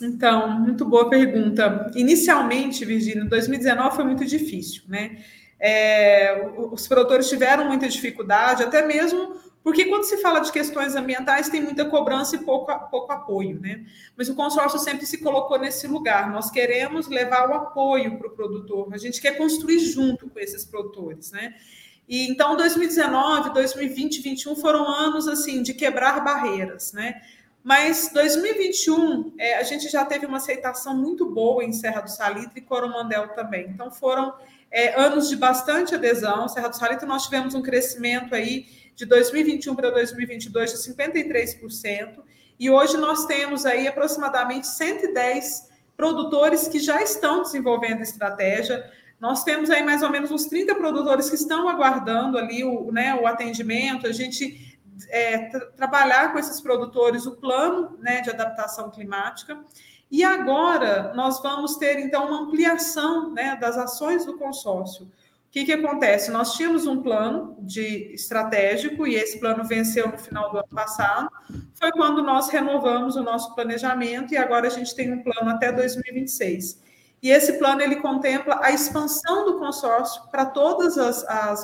Então, 0.00 0.60
muito 0.60 0.84
boa 0.84 1.08
pergunta. 1.08 1.90
Inicialmente, 1.94 2.84
Virginia, 2.84 3.24
2019 3.24 3.96
foi 3.96 4.04
muito 4.04 4.24
difícil, 4.24 4.82
né? 4.88 5.18
É, 5.58 6.50
os 6.72 6.86
produtores 6.86 7.28
tiveram 7.28 7.66
muita 7.66 7.88
dificuldade, 7.88 8.62
até 8.62 8.84
mesmo 8.86 9.36
porque 9.64 9.86
quando 9.86 10.04
se 10.04 10.18
fala 10.18 10.40
de 10.40 10.52
questões 10.52 10.94
ambientais, 10.94 11.48
tem 11.48 11.62
muita 11.62 11.86
cobrança 11.86 12.36
e 12.36 12.40
pouco, 12.40 12.70
pouco 12.90 13.10
apoio, 13.10 13.58
né? 13.58 13.86
Mas 14.14 14.28
o 14.28 14.34
consórcio 14.34 14.78
sempre 14.78 15.06
se 15.06 15.16
colocou 15.22 15.58
nesse 15.58 15.86
lugar. 15.86 16.30
Nós 16.30 16.50
queremos 16.50 17.08
levar 17.08 17.48
o 17.48 17.54
apoio 17.54 18.18
para 18.18 18.28
o 18.28 18.30
produtor, 18.30 18.92
a 18.92 18.98
gente 18.98 19.22
quer 19.22 19.38
construir 19.38 19.80
junto 19.80 20.28
com 20.28 20.38
esses 20.38 20.66
produtores, 20.66 21.32
né? 21.32 21.54
E 22.06 22.28
então 22.28 22.58
2019, 22.58 23.54
2020, 23.54 24.22
2021 24.22 24.56
foram 24.56 24.86
anos 24.86 25.26
assim 25.26 25.62
de 25.62 25.72
quebrar 25.72 26.22
barreiras, 26.22 26.92
né? 26.92 27.22
Mas 27.62 28.10
2021 28.12 29.32
é, 29.38 29.56
a 29.56 29.62
gente 29.62 29.88
já 29.88 30.04
teve 30.04 30.26
uma 30.26 30.36
aceitação 30.36 30.94
muito 30.94 31.24
boa 31.24 31.64
em 31.64 31.72
Serra 31.72 32.02
do 32.02 32.10
Salitre 32.10 32.58
e 32.58 32.60
Coromandel 32.60 33.28
também. 33.28 33.70
Então 33.70 33.90
foram 33.90 34.34
é, 34.70 35.00
anos 35.00 35.30
de 35.30 35.36
bastante 35.36 35.94
adesão. 35.94 36.46
Serra 36.48 36.68
do 36.68 36.76
Salitre 36.76 37.06
nós 37.06 37.24
tivemos 37.24 37.54
um 37.54 37.62
crescimento 37.62 38.34
aí 38.34 38.83
de 38.94 39.04
2021 39.06 39.74
para 39.74 39.90
2022 39.90 40.72
de 40.72 40.78
53%, 40.92 42.22
e 42.58 42.70
hoje 42.70 42.96
nós 42.96 43.26
temos 43.26 43.66
aí 43.66 43.88
aproximadamente 43.88 44.66
110 44.66 45.68
produtores 45.96 46.68
que 46.68 46.78
já 46.78 47.02
estão 47.02 47.42
desenvolvendo 47.42 48.02
estratégia. 48.02 48.90
Nós 49.20 49.42
temos 49.42 49.70
aí 49.70 49.82
mais 49.82 50.02
ou 50.02 50.10
menos 50.10 50.30
uns 50.30 50.46
30 50.46 50.74
produtores 50.74 51.28
que 51.28 51.36
estão 51.36 51.68
aguardando 51.68 52.38
ali 52.38 52.64
o, 52.64 52.92
né, 52.92 53.14
o 53.14 53.26
atendimento. 53.26 54.06
A 54.06 54.12
gente 54.12 54.78
é, 55.08 55.48
tra 55.48 55.66
trabalhar 55.66 56.32
com 56.32 56.38
esses 56.38 56.60
produtores 56.60 57.26
o 57.26 57.36
plano 57.36 57.96
né, 58.00 58.20
de 58.20 58.30
adaptação 58.30 58.90
climática. 58.90 59.58
E 60.10 60.22
agora 60.22 61.12
nós 61.14 61.42
vamos 61.42 61.76
ter, 61.76 61.98
então, 61.98 62.28
uma 62.28 62.42
ampliação 62.42 63.32
né, 63.32 63.56
das 63.56 63.76
ações 63.76 64.24
do 64.24 64.36
consórcio. 64.36 65.10
Que, 65.54 65.64
que 65.64 65.72
acontece? 65.72 66.32
Nós 66.32 66.54
tínhamos 66.54 66.84
um 66.84 67.00
plano 67.00 67.56
de 67.60 68.12
estratégico 68.12 69.06
e 69.06 69.14
esse 69.14 69.38
plano 69.38 69.62
venceu 69.62 70.08
no 70.08 70.18
final 70.18 70.50
do 70.50 70.58
ano 70.58 70.66
passado. 70.66 71.28
Foi 71.74 71.92
quando 71.92 72.24
nós 72.24 72.48
renovamos 72.48 73.14
o 73.14 73.22
nosso 73.22 73.54
planejamento 73.54 74.34
e 74.34 74.36
agora 74.36 74.66
a 74.66 74.70
gente 74.70 74.92
tem 74.96 75.12
um 75.12 75.22
plano 75.22 75.48
até 75.48 75.70
2026. 75.70 76.82
E 77.22 77.30
esse 77.30 77.52
plano 77.52 77.82
ele 77.82 78.00
contempla 78.00 78.58
a 78.64 78.72
expansão 78.72 79.44
do 79.44 79.60
consórcio 79.60 80.28
para 80.28 80.44
todos 80.44 80.96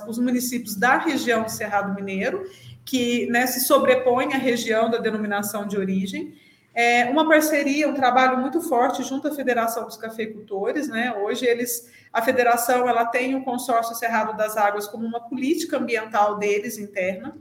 os 0.07 0.19
municípios 0.21 0.77
da 0.77 0.97
região 0.97 1.43
do 1.43 1.51
Cerrado 1.51 1.93
Mineiro, 1.93 2.45
que 2.85 3.27
né, 3.27 3.45
se 3.49 3.59
sobrepõe 3.59 4.33
à 4.33 4.39
região 4.39 4.89
da 4.89 4.99
denominação 4.99 5.67
de 5.67 5.77
origem. 5.77 6.33
É 6.75 7.05
uma 7.07 7.29
parceria, 7.29 7.89
um 7.89 7.95
trabalho 7.95 8.39
muito 8.39 8.61
forte 8.61 9.03
junto 9.03 9.29
à 9.29 9.35
Federação 9.35 9.87
dos 9.87 9.97
Cafeicultores, 9.97 10.89
né? 10.89 11.13
Hoje 11.15 11.45
eles, 11.45 11.91
a 12.13 12.23
federação, 12.23 12.89
ela 12.89 13.05
tem 13.05 13.35
o 13.35 13.43
consórcio 13.43 13.97
Cerrado 13.97 14.37
das 14.37 14.57
Águas 14.57 14.87
como 14.87 15.05
uma 15.05 15.21
política 15.21 15.79
ambiental 15.79 16.39
deles 16.39 16.79
interna. 16.79 17.37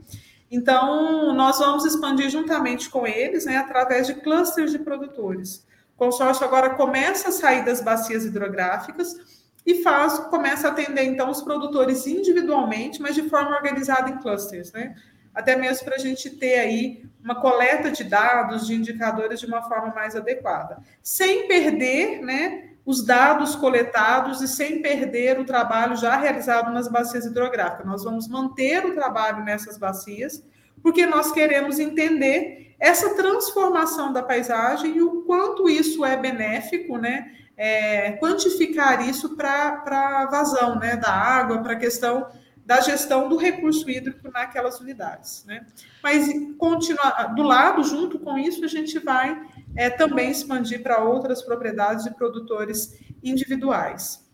Então, 0.50 1.32
nós 1.32 1.58
vamos 1.60 1.84
expandir 1.84 2.28
juntamente 2.28 2.90
com 2.90 3.06
eles, 3.06 3.44
né, 3.44 3.56
através 3.56 4.08
de 4.08 4.14
clusters 4.14 4.72
de 4.72 4.80
produtores. 4.80 5.64
O 5.94 5.98
consórcio 5.98 6.44
agora 6.44 6.70
começa 6.70 7.28
a 7.28 7.32
sair 7.32 7.64
das 7.64 7.80
bacias 7.80 8.24
hidrográficas 8.24 9.16
e 9.64 9.82
faz, 9.82 10.18
começa 10.18 10.66
a 10.66 10.70
atender 10.72 11.04
então 11.04 11.30
os 11.30 11.40
produtores 11.40 12.04
individualmente, 12.06 13.00
mas 13.00 13.14
de 13.14 13.28
forma 13.28 13.54
organizada 13.54 14.10
em 14.10 14.18
clusters, 14.18 14.72
né? 14.72 14.96
Até 15.34 15.56
mesmo 15.56 15.84
para 15.84 15.96
a 15.96 15.98
gente 15.98 16.30
ter 16.30 16.58
aí 16.58 17.04
uma 17.22 17.40
coleta 17.40 17.90
de 17.90 18.02
dados, 18.04 18.66
de 18.66 18.74
indicadores 18.74 19.40
de 19.40 19.46
uma 19.46 19.62
forma 19.62 19.94
mais 19.94 20.16
adequada, 20.16 20.78
sem 21.02 21.46
perder, 21.46 22.20
né, 22.20 22.70
os 22.84 23.04
dados 23.04 23.54
coletados 23.54 24.40
e 24.40 24.48
sem 24.48 24.82
perder 24.82 25.38
o 25.38 25.44
trabalho 25.44 25.96
já 25.96 26.16
realizado 26.16 26.72
nas 26.72 26.88
bacias 26.88 27.26
hidrográficas. 27.26 27.86
Nós 27.86 28.02
vamos 28.02 28.26
manter 28.26 28.84
o 28.84 28.94
trabalho 28.94 29.44
nessas 29.44 29.76
bacias, 29.76 30.42
porque 30.82 31.06
nós 31.06 31.30
queremos 31.30 31.78
entender 31.78 32.74
essa 32.80 33.14
transformação 33.14 34.12
da 34.12 34.22
paisagem 34.22 34.96
e 34.96 35.02
o 35.02 35.22
quanto 35.22 35.68
isso 35.68 36.04
é 36.04 36.16
benéfico, 36.16 36.96
né? 36.96 37.30
É, 37.56 38.12
quantificar 38.12 39.06
isso 39.06 39.36
para 39.36 39.82
a 39.86 40.26
vazão 40.30 40.78
né, 40.78 40.96
da 40.96 41.12
água, 41.12 41.58
para 41.58 41.74
a 41.74 41.78
questão 41.78 42.26
da 42.70 42.80
gestão 42.80 43.28
do 43.28 43.36
recurso 43.36 43.90
hídrico 43.90 44.30
naquelas 44.30 44.78
unidades. 44.78 45.44
Né? 45.44 45.66
Mas 46.00 46.28
continuar 46.56 47.34
do 47.34 47.42
lado, 47.42 47.82
junto 47.82 48.16
com 48.16 48.38
isso, 48.38 48.64
a 48.64 48.68
gente 48.68 48.96
vai 49.00 49.44
é, 49.74 49.90
também 49.90 50.30
expandir 50.30 50.80
para 50.80 51.02
outras 51.02 51.42
propriedades 51.42 52.04
de 52.04 52.14
produtores 52.14 52.96
individuais. 53.24 54.24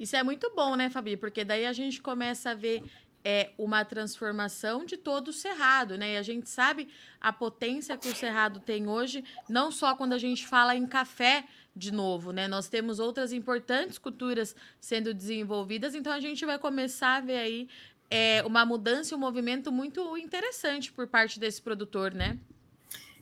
Isso 0.00 0.16
é 0.16 0.22
muito 0.22 0.50
bom, 0.56 0.74
né, 0.74 0.88
Fabi? 0.88 1.18
Porque 1.18 1.44
daí 1.44 1.66
a 1.66 1.72
gente 1.74 2.00
começa 2.00 2.52
a 2.52 2.54
ver 2.54 2.82
é 3.22 3.50
uma 3.58 3.84
transformação 3.84 4.84
de 4.84 4.96
todo 4.96 5.28
o 5.28 5.32
cerrado, 5.32 5.98
né? 5.98 6.12
E 6.12 6.16
a 6.16 6.22
gente 6.22 6.48
sabe 6.48 6.88
a 7.20 7.32
potência 7.32 7.98
que 7.98 8.08
o 8.08 8.14
cerrado 8.14 8.60
tem 8.60 8.88
hoje, 8.88 9.24
não 9.50 9.72
só 9.72 9.96
quando 9.96 10.12
a 10.12 10.18
gente 10.18 10.46
fala 10.46 10.76
em 10.76 10.86
café 10.86 11.44
de 11.76 11.92
novo, 11.92 12.32
né? 12.32 12.48
Nós 12.48 12.68
temos 12.68 12.98
outras 12.98 13.32
importantes 13.32 13.98
culturas 13.98 14.56
sendo 14.80 15.12
desenvolvidas, 15.12 15.94
então 15.94 16.12
a 16.12 16.18
gente 16.18 16.44
vai 16.46 16.58
começar 16.58 17.16
a 17.16 17.20
ver 17.20 17.36
aí 17.36 17.68
é, 18.10 18.42
uma 18.46 18.64
mudança 18.64 19.12
e 19.12 19.16
um 19.16 19.20
movimento 19.20 19.70
muito 19.70 20.16
interessante 20.16 20.90
por 20.90 21.06
parte 21.06 21.38
desse 21.38 21.60
produtor, 21.60 22.14
né? 22.14 22.38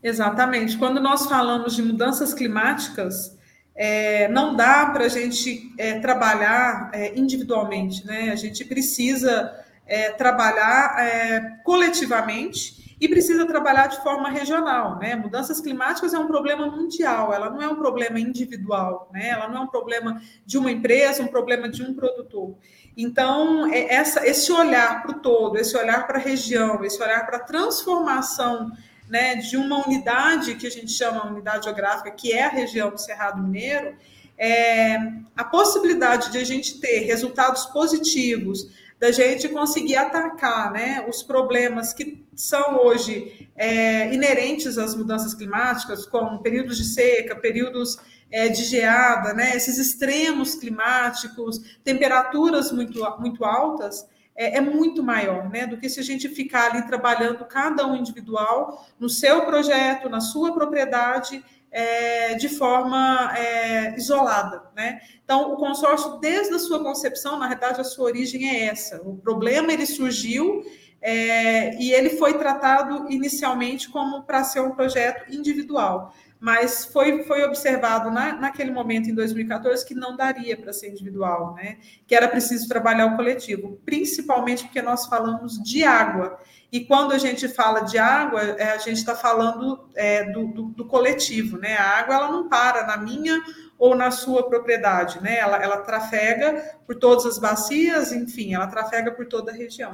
Exatamente. 0.03 0.77
Quando 0.77 1.01
nós 1.01 1.27
falamos 1.27 1.75
de 1.75 1.83
mudanças 1.83 2.33
climáticas, 2.33 3.37
é, 3.75 4.29
não 4.29 4.55
dá 4.55 4.87
para 4.87 5.07
a 5.07 5.09
gente 5.09 5.73
é, 5.77 5.99
trabalhar 5.99 6.91
é, 6.93 7.19
individualmente, 7.19 8.07
né? 8.07 8.31
A 8.31 8.37
gente 8.37 8.65
precisa 8.65 9.53
é, 9.85 10.11
trabalhar 10.13 10.97
é, 10.99 11.41
coletivamente 11.65 12.84
e 13.05 13.09
precisa 13.09 13.47
trabalhar 13.47 13.89
de 13.89 14.03
forma 14.03 14.31
regional. 14.31 14.99
Né? 14.99 15.15
Mudanças 15.15 15.61
climáticas 15.61 16.15
é 16.15 16.19
um 16.19 16.27
problema 16.27 16.67
mundial, 16.67 17.35
ela 17.35 17.51
não 17.51 17.61
é 17.61 17.69
um 17.69 17.77
problema 17.77 18.19
individual, 18.19 19.11
né? 19.13 19.29
ela 19.29 19.47
não 19.47 19.59
é 19.59 19.61
um 19.61 19.67
problema 19.67 20.23
de 20.47 20.57
uma 20.57 20.73
empresa, 20.73 21.23
um 21.23 21.27
problema 21.27 21.69
de 21.69 21.83
um 21.83 21.93
produtor. 21.93 22.57
Então, 22.97 23.71
é 23.71 23.93
essa, 23.93 24.27
esse 24.27 24.51
olhar 24.51 25.03
para 25.03 25.11
o 25.11 25.21
todo, 25.21 25.59
esse 25.59 25.77
olhar 25.77 26.07
para 26.07 26.17
a 26.17 26.21
região, 26.21 26.83
esse 26.83 27.03
olhar 27.03 27.27
para 27.27 27.37
a 27.37 27.41
transformação 27.41 28.73
né, 29.07 29.35
de 29.35 29.59
uma 29.59 29.87
unidade 29.87 30.55
que 30.55 30.67
a 30.67 30.71
gente 30.71 30.91
chama 30.91 31.27
unidade 31.27 31.65
geográfica, 31.65 32.11
que 32.11 32.33
é 32.33 32.45
a 32.45 32.49
região 32.49 32.89
do 32.89 32.99
Cerrado 32.99 33.43
Mineiro, 33.43 33.95
é, 34.39 34.97
a 35.37 35.45
possibilidade 35.45 36.33
de 36.33 36.39
a 36.39 36.45
gente 36.45 36.81
ter 36.81 37.01
resultados 37.01 37.67
positivos 37.67 38.71
da 38.99 39.11
gente 39.11 39.49
conseguir 39.49 39.97
atacar 39.97 40.73
né, 40.73 41.05
os 41.09 41.23
problemas 41.23 41.93
que 41.93 42.25
são 42.35 42.79
hoje 42.85 43.49
é, 43.57 44.13
inerentes 44.13 44.79
às 44.79 44.95
mudanças 44.95 45.35
climáticas, 45.35 46.07
como 46.07 46.43
períodos 46.43 46.79
de 46.79 46.85
seca, 46.85 47.37
períodos 47.37 47.99
é, 48.31 48.49
de 48.49 48.65
geada, 48.65 49.33
né, 49.35 49.57
esses 49.57 49.79
extremos 49.79 50.55
climáticos, 50.55 51.79
temperaturas 51.85 52.73
muito, 52.73 52.99
muito 53.21 53.45
altas, 53.45 54.09
é, 54.37 54.57
é, 54.57 54.61
muito 54.61 55.03
maior 55.03 55.49
né, 55.49 55.67
do 55.67 55.77
que 55.77 55.89
se 55.89 56.01
a 56.01 56.03
gente 56.03 56.29
ficar 56.29 56.73
ali 56.73 56.87
trabalhando 56.87 57.45
cada 57.45 57.87
um 57.87 57.95
individual 57.95 58.85
no 58.99 59.09
seu 59.09 59.43
projeto, 59.43 60.09
na 60.09 60.21
sua 60.21 60.53
propriedade 60.53 61.45
é, 61.75 62.35
de 62.35 62.49
forma 62.49 63.37
é, 63.37 63.97
isolada. 63.97 64.63
Né? 64.77 65.01
Então, 65.25 65.53
o 65.53 65.57
consórcio, 65.57 66.19
desde 66.21 66.55
a 66.55 66.59
sua 66.61 66.81
concepção, 66.85 67.37
na 67.37 67.49
verdade, 67.49 67.81
a 67.81 67.85
sua 67.85 68.05
origem 68.05 68.49
é 68.49 68.67
essa. 68.67 69.03
O 69.03 69.17
problema 69.17 69.73
ele 69.73 69.85
surgiu 69.85 70.63
é, 71.03 71.75
e 71.75 71.93
ele 71.93 72.11
foi 72.11 72.39
tratado 72.39 73.11
inicialmente 73.11 73.91
como 73.91 74.23
para 74.23 74.45
ser 74.45 74.61
um 74.61 74.71
projeto 74.71 75.35
individual 75.35 76.15
mas 76.45 76.85
foi, 76.85 77.23
foi 77.23 77.43
observado 77.43 78.11
na, 78.11 78.35
naquele 78.37 78.71
momento, 78.71 79.09
em 79.09 79.15
2014, 79.15 79.83
que 79.83 79.95
não 79.95 80.15
daria 80.15 80.55
para 80.55 80.75
ser 80.75 80.91
individual, 80.91 81.55
né? 81.55 81.79
que 82.07 82.15
era 82.15 82.29
preciso 82.29 82.69
trabalhar 82.69 83.07
o 83.07 83.17
coletivo, 83.17 83.81
principalmente 83.83 84.65
porque 84.65 84.83
nós 84.83 85.07
falamos 85.07 85.55
de 85.63 85.85
água. 85.85 86.39
E 86.71 86.85
quando 86.85 87.13
a 87.13 87.19
gente 87.19 87.49
fala 87.49 87.81
de 87.81 87.97
água, 87.97 88.43
é, 88.43 88.73
a 88.73 88.77
gente 88.77 88.99
está 88.99 89.17
falando 89.17 89.89
é, 89.95 90.31
do, 90.33 90.49
do, 90.49 90.63
do, 90.65 90.85
coletivo. 90.85 91.57
Né? 91.57 91.79
A 91.79 92.01
água 92.01 92.15
ela 92.15 92.31
não 92.31 92.47
para 92.47 92.87
na 92.87 92.99
minha 92.99 93.43
ou 93.79 93.97
na 93.97 94.11
sua 94.11 94.47
propriedade, 94.47 95.23
né? 95.23 95.39
ela, 95.39 95.57
ela 95.57 95.79
trafega 95.79 96.77
por 96.87 96.95
todas 96.97 97.25
as 97.25 97.39
bacias, 97.39 98.13
enfim, 98.13 98.53
ela 98.53 98.67
trafega 98.67 99.11
por 99.11 99.25
toda 99.25 99.51
a 99.51 99.55
região. 99.55 99.93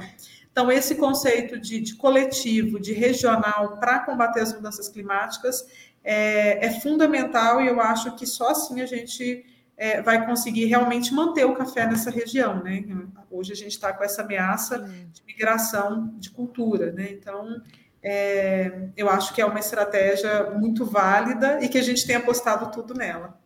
Então, 0.51 0.69
esse 0.69 0.95
conceito 0.95 1.57
de, 1.57 1.79
de 1.79 1.95
coletivo, 1.95 2.77
de 2.77 2.91
regional 2.91 3.77
para 3.79 3.99
combater 3.99 4.41
as 4.41 4.53
mudanças 4.53 4.89
climáticas 4.89 5.65
é, 6.03 6.65
é, 6.65 6.79
fundamental 6.79 7.61
e 7.61 7.67
eu 7.67 7.79
acho 7.79 8.15
que 8.15 8.25
só 8.25 8.49
assim 8.49 8.81
a 8.81 8.85
gente 8.85 9.45
é, 9.77 10.01
vai 10.01 10.25
conseguir 10.25 10.65
realmente 10.65 11.13
manter 11.13 11.45
o 11.45 11.53
café 11.53 11.85
nessa 11.85 12.09
região, 12.09 12.63
né? 12.63 12.83
Hoje 13.29 13.53
a 13.53 13.55
gente 13.55 13.71
está 13.71 13.93
com 13.93 14.03
essa 14.03 14.21
ameaça 14.21 14.79
de 14.79 15.23
migração 15.25 16.13
de 16.17 16.29
cultura, 16.29 16.91
né? 16.91 17.09
Então, 17.11 17.61
é, 18.03 18.89
eu 18.97 19.09
acho 19.09 19.33
que 19.33 19.41
é 19.41 19.45
uma 19.45 19.59
estratégia 19.59 20.51
muito 20.51 20.85
válida 20.85 21.63
e 21.63 21.69
que 21.69 21.77
a 21.77 21.83
gente 21.83 22.05
tem 22.05 22.15
apostado 22.15 22.71
tudo 22.71 22.93
nela. 22.93 23.39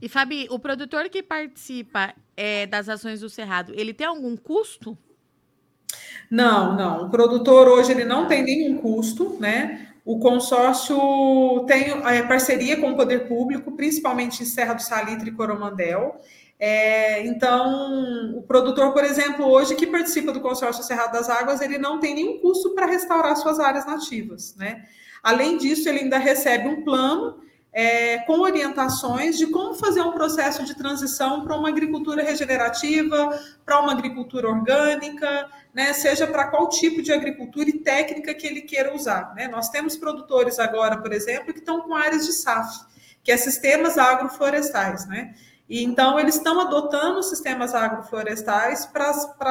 E 0.00 0.08
Fabi, 0.08 0.46
o 0.50 0.58
produtor 0.58 1.08
que 1.08 1.22
participa 1.22 2.14
é, 2.36 2.66
das 2.66 2.88
ações 2.88 3.20
do 3.20 3.30
Cerrado, 3.30 3.72
ele 3.74 3.94
tem 3.94 4.06
algum 4.06 4.36
custo? 4.36 4.96
Não, 6.30 6.76
não. 6.76 7.06
O 7.06 7.10
produtor 7.10 7.68
hoje 7.68 7.92
ele 7.92 8.04
não 8.04 8.26
tem 8.26 8.42
nenhum 8.42 8.78
custo, 8.78 9.36
né? 9.38 9.88
O 10.06 10.20
consórcio 10.20 11.64
tem 11.66 11.90
é, 12.06 12.22
parceria 12.22 12.80
com 12.80 12.92
o 12.92 12.96
poder 12.96 13.26
público, 13.26 13.72
principalmente 13.72 14.40
em 14.40 14.46
Serra 14.46 14.74
do 14.74 14.80
Salitre 14.80 15.30
e 15.30 15.34
Coromandel. 15.34 16.20
É, 16.60 17.26
então, 17.26 18.38
o 18.38 18.42
produtor, 18.42 18.92
por 18.92 19.02
exemplo, 19.02 19.44
hoje 19.44 19.74
que 19.74 19.84
participa 19.84 20.30
do 20.30 20.40
consórcio 20.40 20.84
Cerrado 20.84 21.12
das 21.12 21.28
Águas, 21.28 21.60
ele 21.60 21.76
não 21.76 21.98
tem 21.98 22.14
nenhum 22.14 22.38
custo 22.38 22.72
para 22.72 22.86
restaurar 22.86 23.36
suas 23.36 23.58
áreas 23.58 23.84
nativas, 23.84 24.54
né? 24.54 24.84
Além 25.24 25.58
disso, 25.58 25.88
ele 25.88 25.98
ainda 25.98 26.18
recebe 26.18 26.68
um 26.68 26.84
plano 26.84 27.40
é, 27.78 28.20
com 28.20 28.40
orientações 28.40 29.36
de 29.36 29.48
como 29.48 29.74
fazer 29.74 30.00
um 30.00 30.12
processo 30.12 30.64
de 30.64 30.74
transição 30.74 31.44
para 31.44 31.54
uma 31.54 31.68
agricultura 31.68 32.22
regenerativa, 32.22 33.38
para 33.66 33.78
uma 33.80 33.92
agricultura 33.92 34.48
orgânica, 34.48 35.46
né, 35.74 35.92
seja 35.92 36.26
para 36.26 36.46
qual 36.46 36.70
tipo 36.70 37.02
de 37.02 37.12
agricultura 37.12 37.68
e 37.68 37.78
técnica 37.80 38.32
que 38.32 38.46
ele 38.46 38.62
queira 38.62 38.94
usar. 38.94 39.34
Né? 39.34 39.46
Nós 39.46 39.68
temos 39.68 39.94
produtores 39.94 40.58
agora, 40.58 40.96
por 40.96 41.12
exemplo, 41.12 41.52
que 41.52 41.58
estão 41.58 41.82
com 41.82 41.94
áreas 41.94 42.24
de 42.24 42.32
SAF, 42.32 42.78
que 43.22 43.30
é 43.30 43.36
sistemas 43.36 43.98
agroflorestais. 43.98 45.06
Né? 45.06 45.34
E 45.68 45.84
então 45.84 46.18
eles 46.18 46.36
estão 46.36 46.58
adotando 46.58 47.22
sistemas 47.22 47.74
agroflorestais 47.74 48.86
para 48.86 49.10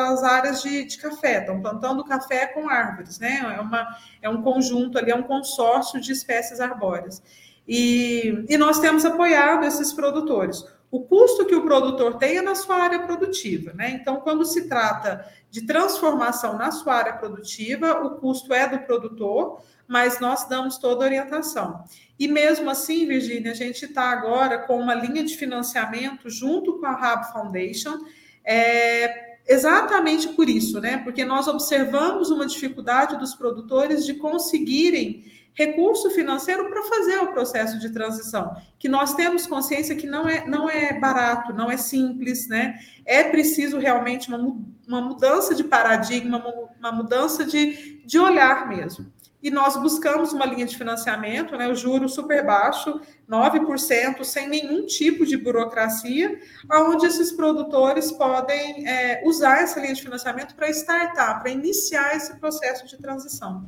as 0.09 0.23
áreas 0.23 0.63
de, 0.63 0.83
de, 0.85 0.97
café, 0.97 1.41
estão 1.41 1.61
plantando 1.61 2.03
café 2.03 2.47
com 2.47 2.67
árvores, 2.67 3.19
né? 3.19 3.53
É, 3.55 3.61
uma, 3.61 3.87
é 4.21 4.29
um 4.29 4.41
conjunto 4.41 4.97
ali, 4.97 5.11
é 5.11 5.15
um 5.15 5.23
consórcio 5.23 5.99
de 6.01 6.13
espécies 6.13 6.59
arbóreas. 6.59 7.21
E, 7.67 8.45
e 8.47 8.57
nós 8.57 8.79
temos 8.79 9.05
apoiado 9.05 9.65
esses 9.65 9.91
produtores. 9.91 10.63
O 10.91 11.01
custo 11.01 11.45
que 11.45 11.55
o 11.55 11.63
produtor 11.63 12.17
tem 12.17 12.37
é 12.37 12.41
na 12.41 12.55
sua 12.55 12.77
área 12.77 12.99
produtiva, 12.99 13.73
né? 13.73 13.89
Então, 13.89 14.17
quando 14.17 14.45
se 14.45 14.69
trata 14.69 15.25
de 15.49 15.65
transformação 15.65 16.57
na 16.57 16.71
sua 16.71 16.95
área 16.95 17.13
produtiva, 17.13 18.05
o 18.05 18.11
custo 18.11 18.53
é 18.53 18.67
do 18.67 18.79
produtor, 18.79 19.61
mas 19.87 20.19
nós 20.19 20.47
damos 20.47 20.77
toda 20.77 21.03
a 21.03 21.07
orientação. 21.07 21.83
E 22.17 22.27
mesmo 22.27 22.69
assim, 22.69 23.05
Virginia, 23.05 23.51
a 23.51 23.55
gente 23.55 23.85
está 23.85 24.03
agora 24.03 24.59
com 24.59 24.79
uma 24.79 24.93
linha 24.93 25.23
de 25.23 25.35
financiamento 25.35 26.29
junto 26.29 26.79
com 26.79 26.85
a 26.85 26.93
Hub 26.93 27.33
Foundation, 27.33 27.97
é, 28.43 29.37
exatamente 29.47 30.29
por 30.29 30.47
isso, 30.47 30.79
né? 30.79 30.97
Porque 30.97 31.25
nós 31.25 31.47
observamos 31.47 32.29
uma 32.29 32.45
dificuldade 32.45 33.17
dos 33.17 33.35
produtores 33.35 34.05
de 34.05 34.13
conseguirem 34.13 35.25
recurso 35.55 36.09
financeiro 36.11 36.69
para 36.69 36.83
fazer 36.83 37.17
o 37.17 37.31
processo 37.31 37.79
de 37.79 37.89
transição, 37.89 38.55
que 38.77 38.87
nós 38.87 39.15
temos 39.15 39.47
consciência 39.47 39.95
que 39.95 40.05
não 40.05 40.27
é, 40.27 40.45
não 40.45 40.69
é 40.69 40.99
barato, 40.99 41.53
não 41.53 41.71
é 41.71 41.77
simples, 41.77 42.47
né? 42.47 42.77
É 43.05 43.23
preciso 43.23 43.79
realmente 43.79 44.27
uma, 44.27 44.55
uma 44.87 45.01
mudança 45.01 45.55
de 45.55 45.63
paradigma, 45.63 46.43
uma, 46.77 46.91
mudança 46.91 47.45
de, 47.45 48.03
de 48.05 48.19
olhar 48.19 48.67
mesmo 48.67 49.11
e 49.45 49.51
nós 49.51 49.77
buscamos 49.77 50.33
uma 50.33 50.43
linha 50.43 50.65
de 50.65 50.75
financiamento, 50.75 51.55
né, 51.55 51.67
o 51.67 51.75
juro 51.75 52.09
super 52.09 52.43
baixo, 52.43 52.99
9%, 53.29 54.23
sem 54.23 54.49
nenhum 54.49 54.87
tipo 54.87 55.23
de 55.23 55.37
burocracia, 55.37 56.41
onde 56.67 57.05
esses 57.05 57.31
produtores 57.31 58.11
podem 58.11 58.87
é, 58.87 59.21
usar 59.23 59.61
essa 59.61 59.79
linha 59.79 59.93
de 59.93 60.01
financiamento 60.01 60.55
para 60.55 60.67
startar, 60.71 61.43
para 61.43 61.51
iniciar 61.51 62.15
esse 62.15 62.35
processo 62.39 62.87
de 62.87 62.97
transição. 62.97 63.67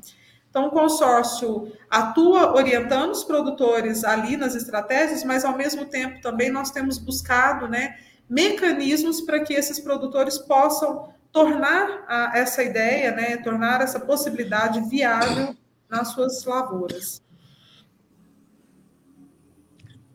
Então, 0.50 0.68
o 0.68 0.72
consórcio 0.72 1.72
atua 1.90 2.56
orientando 2.56 3.12
os 3.12 3.24
produtores 3.24 4.04
ali 4.04 4.38
nas 4.38 4.56
estratégias, 4.56 5.24
mas 5.24 5.46
ao 5.46 5.56
mesmo 5.56 5.86
tempo 5.86 6.22
também 6.22 6.50
nós 6.50 6.72
temos 6.72 6.98
buscado 6.98 7.68
né, 7.68 7.98
mecanismos 8.30 9.22
para 9.22 9.42
que 9.44 9.54
esses 9.54 9.80
produtores 9.80 10.38
possam 10.38 11.14
tornar 11.32 12.06
a, 12.08 12.32
essa 12.38 12.64
ideia, 12.64 13.12
né, 13.12 13.38
tornar 13.38 13.82
essa 13.82 14.00
possibilidade 14.00 14.82
viável 14.90 15.56
nas 15.90 16.10
suas 16.10 16.44
lavouras. 16.46 17.22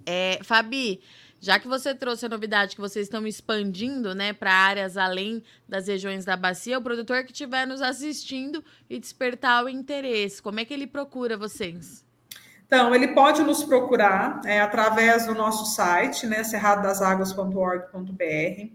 É, 0.05 0.41
Fabi, 0.43 1.01
já 1.42 1.58
que 1.58 1.66
você 1.66 1.92
trouxe 1.92 2.25
a 2.25 2.28
novidade 2.28 2.76
que 2.76 2.80
vocês 2.80 3.06
estão 3.06 3.26
expandindo 3.26 4.14
né, 4.14 4.32
para 4.32 4.52
áreas 4.52 4.96
além 4.96 5.42
das 5.68 5.88
regiões 5.88 6.25
da 6.25 6.37
bacia, 6.37 6.78
o 6.78 6.82
produtor 6.82 7.25
que 7.25 7.32
estiver 7.32 7.66
nos 7.66 7.82
assistindo 7.82 8.64
e 8.88 8.96
despertar 8.96 9.64
o 9.64 9.68
interesse, 9.68 10.40
como 10.40 10.61
é 10.61 10.64
que 10.64 10.72
ele 10.72 10.87
procura 10.87 11.37
vocês? 11.37 12.04
Então, 12.64 12.94
ele 12.94 13.08
pode 13.08 13.42
nos 13.42 13.64
procurar 13.64 14.40
é, 14.44 14.61
através 14.61 15.26
do 15.26 15.34
nosso 15.34 15.75
site, 15.75 16.28
né, 16.28 16.44
cerradodaságuas.org.br. 16.44 18.70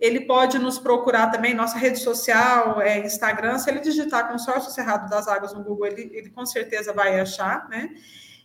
Ele 0.00 0.20
pode 0.22 0.58
nos 0.58 0.76
procurar 0.76 1.28
também, 1.28 1.54
nossa 1.54 1.78
rede 1.78 2.00
social, 2.00 2.80
é, 2.80 2.98
Instagram. 2.98 3.58
Se 3.58 3.70
ele 3.70 3.78
digitar 3.78 4.28
Consórcio 4.28 4.72
Cerrado 4.72 5.08
das 5.08 5.28
Águas 5.28 5.54
no 5.54 5.62
Google, 5.62 5.86
ele, 5.86 6.10
ele 6.12 6.30
com 6.30 6.44
certeza 6.44 6.92
vai 6.92 7.20
achar, 7.20 7.68
né? 7.68 7.90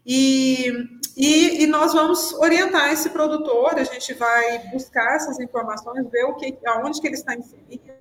E, 0.05 0.67
e, 1.15 1.63
e, 1.63 1.67
nós 1.67 1.93
vamos 1.93 2.33
orientar 2.33 2.91
esse 2.91 3.09
produtor, 3.09 3.75
a 3.75 3.83
gente 3.83 4.13
vai 4.13 4.59
buscar 4.69 5.15
essas 5.15 5.39
informações, 5.39 6.09
ver 6.09 6.25
o 6.25 6.35
que, 6.35 6.57
aonde 6.65 6.99
que 6.99 7.07
ele 7.07 7.15
está 7.15 7.35
inserido, 7.35 7.93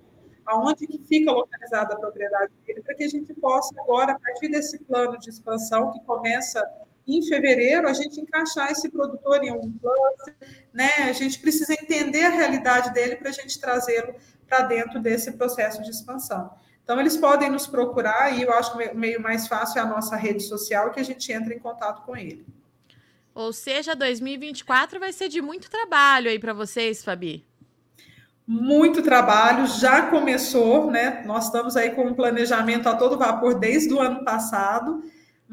aonde 0.45 0.85
que 0.85 0.99
fica 1.07 1.31
localizada 1.31 1.93
a 1.93 1.97
propriedade 1.97 2.51
dele, 2.65 2.81
para 2.81 2.95
que 2.95 3.05
a 3.05 3.09
gente 3.09 3.33
possa 3.35 3.73
agora, 3.79 4.11
a 4.11 4.19
partir 4.19 4.49
desse 4.49 4.79
plano 4.79 5.17
de 5.17 5.29
expansão 5.29 5.91
que 5.93 6.01
começa 6.01 6.61
em 7.07 7.21
fevereiro, 7.21 7.87
a 7.87 7.93
gente 7.93 8.19
encaixar 8.19 8.71
esse 8.71 8.89
produtor 8.89 9.43
em 9.43 9.51
um 9.51 9.77
cluster, 9.77 10.35
né? 10.73 10.89
A 11.09 11.13
gente 11.13 11.39
precisa 11.39 11.73
entender 11.73 12.23
a 12.25 12.29
realidade 12.29 12.93
dele 12.93 13.17
para 13.17 13.29
a 13.29 13.33
gente 13.33 13.59
trazê-lo 13.59 14.15
para 14.47 14.61
dentro 14.61 15.01
desse 15.01 15.31
processo 15.31 15.81
de 15.83 15.89
expansão. 15.89 16.51
Então, 16.83 16.99
eles 16.99 17.15
podem 17.15 17.49
nos 17.49 17.65
procurar 17.65 18.37
e 18.37 18.43
eu 18.43 18.53
acho 18.53 18.77
que 18.77 18.89
o 18.89 18.95
meio 18.95 19.21
mais 19.21 19.47
fácil 19.47 19.79
é 19.79 19.81
a 19.81 19.85
nossa 19.85 20.15
rede 20.15 20.43
social 20.43 20.91
que 20.91 20.99
a 20.99 21.03
gente 21.03 21.31
entra 21.31 21.53
em 21.53 21.59
contato 21.59 22.03
com 22.05 22.15
ele. 22.15 22.45
Ou 23.33 23.51
seja, 23.53 23.95
2024 23.95 24.99
vai 24.99 25.11
ser 25.11 25.29
de 25.29 25.41
muito 25.41 25.69
trabalho 25.69 26.29
aí 26.29 26.37
para 26.37 26.53
vocês, 26.53 27.03
Fabi. 27.03 27.45
Muito 28.45 29.01
trabalho, 29.01 29.65
já 29.65 30.09
começou, 30.09 30.91
né? 30.91 31.23
Nós 31.25 31.45
estamos 31.45 31.77
aí 31.77 31.91
com 31.91 32.05
um 32.05 32.13
planejamento 32.13 32.89
a 32.89 32.95
todo 32.95 33.17
vapor 33.17 33.57
desde 33.57 33.93
o 33.93 34.01
ano 34.01 34.23
passado 34.25 35.01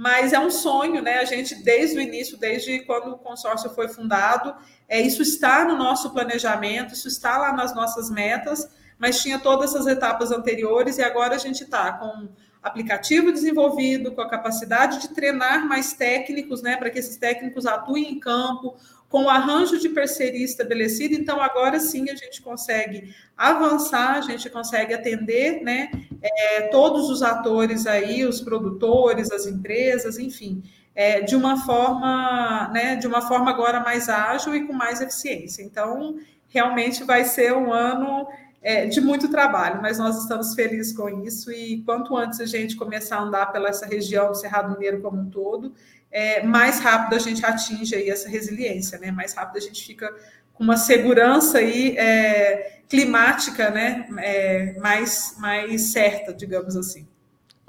mas 0.00 0.32
é 0.32 0.40
um 0.40 0.50
sonho, 0.50 1.02
né? 1.02 1.18
A 1.18 1.26
gente, 1.26 1.54
desde 1.56 1.98
o 1.98 2.00
início, 2.00 2.38
desde 2.38 2.80
quando 2.86 3.12
o 3.12 3.18
consórcio 3.18 3.68
foi 3.68 3.86
fundado, 3.86 4.54
é, 4.88 4.98
isso 4.98 5.20
está 5.20 5.62
no 5.62 5.76
nosso 5.76 6.08
planejamento, 6.10 6.94
isso 6.94 7.06
está 7.06 7.36
lá 7.36 7.52
nas 7.52 7.74
nossas 7.74 8.08
metas, 8.08 8.66
mas 9.00 9.22
tinha 9.22 9.38
todas 9.38 9.70
essas 9.70 9.86
etapas 9.86 10.30
anteriores 10.30 10.98
e 10.98 11.02
agora 11.02 11.34
a 11.34 11.38
gente 11.38 11.64
está 11.64 11.90
com 11.92 12.28
aplicativo 12.62 13.32
desenvolvido, 13.32 14.12
com 14.12 14.20
a 14.20 14.28
capacidade 14.28 15.00
de 15.00 15.08
treinar 15.08 15.66
mais 15.66 15.94
técnicos, 15.94 16.60
né, 16.60 16.76
para 16.76 16.90
que 16.90 16.98
esses 16.98 17.16
técnicos 17.16 17.64
atuem 17.64 18.12
em 18.12 18.20
campo, 18.20 18.76
com 19.08 19.24
o 19.24 19.30
arranjo 19.30 19.78
de 19.78 19.88
parceria 19.88 20.44
estabelecido, 20.44 21.14
então 21.14 21.40
agora 21.40 21.80
sim 21.80 22.10
a 22.10 22.14
gente 22.14 22.42
consegue 22.42 23.12
avançar, 23.36 24.18
a 24.18 24.20
gente 24.20 24.48
consegue 24.50 24.92
atender 24.92 25.62
né, 25.62 25.90
é, 26.22 26.68
todos 26.68 27.08
os 27.08 27.22
atores 27.22 27.86
aí, 27.86 28.24
os 28.26 28.40
produtores, 28.42 29.32
as 29.32 29.46
empresas, 29.46 30.18
enfim, 30.18 30.62
é, 30.94 31.22
de 31.22 31.34
uma 31.34 31.64
forma, 31.64 32.68
né, 32.72 32.96
de 32.96 33.06
uma 33.06 33.22
forma 33.22 33.50
agora 33.50 33.80
mais 33.80 34.08
ágil 34.08 34.54
e 34.54 34.66
com 34.66 34.74
mais 34.74 35.00
eficiência. 35.00 35.62
Então, 35.62 36.16
realmente 36.48 37.02
vai 37.02 37.24
ser 37.24 37.52
um 37.52 37.72
ano 37.72 38.28
é, 38.62 38.86
de 38.86 39.00
muito 39.00 39.28
trabalho, 39.28 39.80
mas 39.80 39.98
nós 39.98 40.22
estamos 40.22 40.54
felizes 40.54 40.92
com 40.92 41.08
isso 41.24 41.50
e 41.50 41.82
quanto 41.82 42.16
antes 42.16 42.40
a 42.40 42.46
gente 42.46 42.76
começar 42.76 43.16
a 43.16 43.22
andar 43.22 43.46
pela 43.52 43.68
essa 43.68 43.86
região 43.86 44.28
do 44.28 44.34
Cerrado 44.34 44.72
Mineiro 44.72 45.00
como 45.00 45.18
um 45.18 45.30
todo, 45.30 45.72
é, 46.10 46.42
mais 46.42 46.80
rápido 46.80 47.14
a 47.14 47.18
gente 47.18 47.44
atinge 47.44 47.94
aí 47.94 48.10
essa 48.10 48.28
resiliência, 48.28 48.98
né? 48.98 49.10
Mais 49.10 49.32
rápido 49.32 49.56
a 49.56 49.60
gente 49.60 49.84
fica 49.86 50.12
com 50.52 50.64
uma 50.64 50.76
segurança 50.76 51.58
aí, 51.58 51.96
é, 51.96 52.80
climática, 52.88 53.70
né? 53.70 54.06
É, 54.18 54.78
mais, 54.78 55.36
mais 55.38 55.92
certa, 55.92 56.34
digamos 56.34 56.76
assim. 56.76 57.06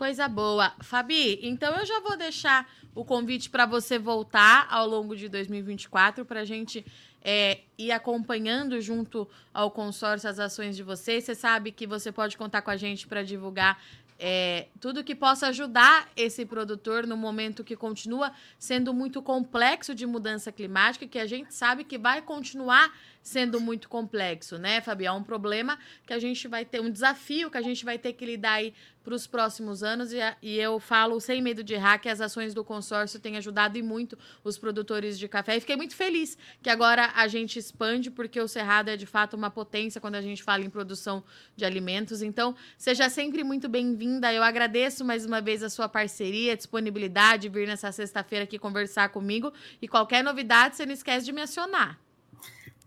Coisa 0.02 0.28
boa. 0.28 0.74
Fabi, 0.82 1.38
então 1.44 1.76
eu 1.76 1.86
já 1.86 2.00
vou 2.00 2.18
deixar 2.18 2.68
o 2.96 3.06
convite 3.06 3.52
para 3.52 3.68
você 3.68 4.00
voltar 4.00 4.68
ao 4.68 4.88
longo 4.88 5.16
de 5.16 5.30
2024 5.30 6.26
para 6.26 6.40
a 6.40 6.44
gente 6.44 6.84
é, 7.24 7.60
ir 7.78 7.92
acompanhando 7.92 8.82
junto 8.82 9.30
ao 9.54 9.70
consórcio 9.70 10.28
as 10.28 10.40
ações 10.40 10.76
de 10.76 10.82
vocês. 10.82 11.26
Você 11.26 11.36
sabe 11.36 11.72
que 11.72 11.86
você 11.86 12.12
pode 12.12 12.36
contar 12.36 12.64
com 12.64 12.72
a 12.72 12.78
gente 12.78 13.06
para 13.06 13.22
divulgar 13.22 13.80
é, 14.18 14.70
tudo 14.80 15.04
que 15.04 15.14
possa 15.14 15.50
ajudar 15.50 16.10
esse 16.16 16.48
produtor 16.48 17.06
no 17.06 17.16
momento 17.16 17.64
que 17.64 17.76
continua 17.76 18.32
sendo 18.58 18.96
muito 18.96 19.22
complexo 19.22 19.94
de 19.94 20.08
mudança 20.08 20.52
climática, 20.52 21.08
que 21.08 21.20
a 21.20 21.28
gente 21.28 21.54
sabe 21.54 21.84
que 21.84 22.00
vai 22.00 22.24
continuar 22.24 22.92
sendo 23.22 23.60
muito 23.60 23.88
complexo, 23.88 24.58
né, 24.58 24.82
Fabi? 24.82 25.06
É 25.06 25.12
um 25.12 25.24
problema 25.24 25.78
que 26.06 26.14
a 26.14 26.20
gente 26.20 26.48
vai 26.48 26.66
ter, 26.66 26.82
um 26.82 26.90
desafio 26.90 27.50
que 27.50 27.58
a 27.58 27.62
gente 27.62 27.86
vai 27.86 27.98
ter 27.98 28.14
que 28.14 28.26
lidar 28.26 28.54
aí 28.54 28.74
para 29.04 29.14
os 29.14 29.28
próximos 29.28 29.84
anos. 29.84 30.14
E, 30.14 30.20
e, 30.42 30.58
eu 30.58 30.80
falo 30.80 31.20
sem 31.20 31.42
medo 31.42 31.64
de 31.64 31.74
errar 31.74 32.00
que 32.00 32.10
as 32.10 32.22
ações 32.22 32.54
do 32.54 32.64
consórcio 32.64 33.20
têm 33.20 33.38
ajudado 33.38 33.78
e 33.78 33.82
muito 33.82 34.18
os 34.44 34.58
produtores 34.58 35.18
de 35.18 35.28
café. 35.28 35.58
E 35.58 35.60
fiquei 35.60 35.76
muito 35.76 35.96
feliz 35.96 36.38
que 36.62 36.70
agora 36.70 37.12
a 37.16 37.28
gente 37.28 37.58
expande, 37.58 38.10
porque 38.10 38.40
o 38.40 38.48
Cerrado 38.48 38.90
é 38.90 38.98
de 38.98 39.06
fato 39.06 39.36
uma 39.36 39.50
potência 39.50 40.00
quando 40.00 40.16
a 40.16 40.22
gente 40.22 40.44
fala 40.44 40.64
em 40.64 40.70
produção 40.70 41.24
de 41.56 41.66
alimentos. 41.66 42.22
Então, 42.22 42.56
seja 42.78 43.10
sempre 43.10 43.44
muito 43.44 43.68
bem-vinda. 43.68 44.34
Eu 44.34 44.44
agradeço 44.44 45.04
mais 45.04 45.26
uma 45.26 45.42
vez 45.42 45.64
a 45.64 45.70
sua 45.70 45.90
parceria, 45.90 46.54
a 46.54 46.56
disponibilidade, 46.56 47.50
vir 47.50 47.68
nessa 47.68 47.92
sexta-feira 47.92 48.44
aqui 48.44 48.58
conversar 48.60 49.10
comigo. 49.10 49.52
E 49.82 49.88
qualquer 49.88 50.24
novidade, 50.24 50.76
você 50.76 50.86
não 50.86 50.94
esquece 50.94 51.26
de 51.26 51.32
me 51.32 51.42
acionar. 51.42 52.00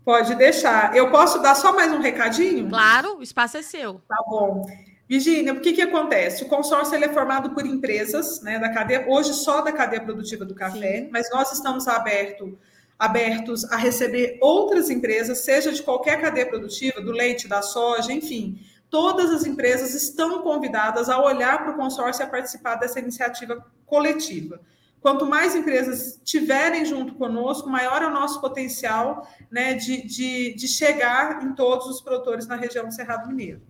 Pode 0.05 0.35
deixar. 0.35 0.95
Eu 0.95 1.09
posso 1.09 1.41
dar 1.41 1.55
só 1.55 1.73
mais 1.73 1.91
um 1.91 1.99
recadinho? 1.99 2.69
Claro, 2.69 3.17
o 3.17 3.23
espaço 3.23 3.57
é 3.57 3.63
seu. 3.63 3.95
Tá 4.07 4.23
bom. 4.29 4.63
Virginia, 5.09 5.51
o 5.51 5.59
que, 5.59 5.73
que 5.73 5.81
acontece? 5.81 6.43
O 6.43 6.47
consórcio 6.47 6.93
ele 6.93 7.05
é 7.05 7.09
formado 7.13 7.55
por 7.55 7.65
empresas, 7.65 8.41
né, 8.41 8.59
da 8.59 8.69
cadeia, 8.69 9.05
hoje 9.07 9.33
só 9.33 9.61
da 9.61 9.71
cadeia 9.71 10.01
produtiva 10.03 10.45
do 10.45 10.53
café, 10.53 11.01
Sim. 11.01 11.09
mas 11.11 11.29
nós 11.31 11.51
estamos 11.51 11.87
aberto, 11.87 12.57
abertos 12.97 13.65
a 13.65 13.77
receber 13.77 14.37
outras 14.41 14.89
empresas, 14.91 15.39
seja 15.39 15.71
de 15.71 15.81
qualquer 15.81 16.21
cadeia 16.21 16.47
produtiva, 16.47 17.01
do 17.01 17.11
leite, 17.11 17.47
da 17.47 17.63
soja, 17.63 18.13
enfim. 18.13 18.59
Todas 18.91 19.31
as 19.31 19.45
empresas 19.45 19.93
estão 19.95 20.41
convidadas 20.41 21.09
a 21.09 21.19
olhar 21.19 21.63
para 21.63 21.73
o 21.73 21.75
consórcio 21.75 22.21
e 22.21 22.25
a 22.25 22.29
participar 22.29 22.75
dessa 22.75 22.99
iniciativa 22.99 23.63
coletiva. 23.85 24.59
Quanto 25.05 25.23
mais 25.23 25.53
empresas 25.53 26.19
tiverem 26.23 26.83
junto 26.83 27.13
conosco, 27.13 27.69
maior 27.69 28.01
é 28.01 28.07
o 28.07 28.09
nosso 28.09 28.41
potencial 28.41 29.29
né, 29.51 29.75
de, 29.75 30.01
de, 30.01 30.55
de 30.55 30.67
chegar 30.67 31.43
em 31.43 31.53
todos 31.53 31.85
os 31.85 32.01
produtores 32.01 32.47
na 32.47 32.55
região 32.55 32.87
do 32.87 32.91
Cerrado 32.91 33.27
Mineiro. 33.27 33.61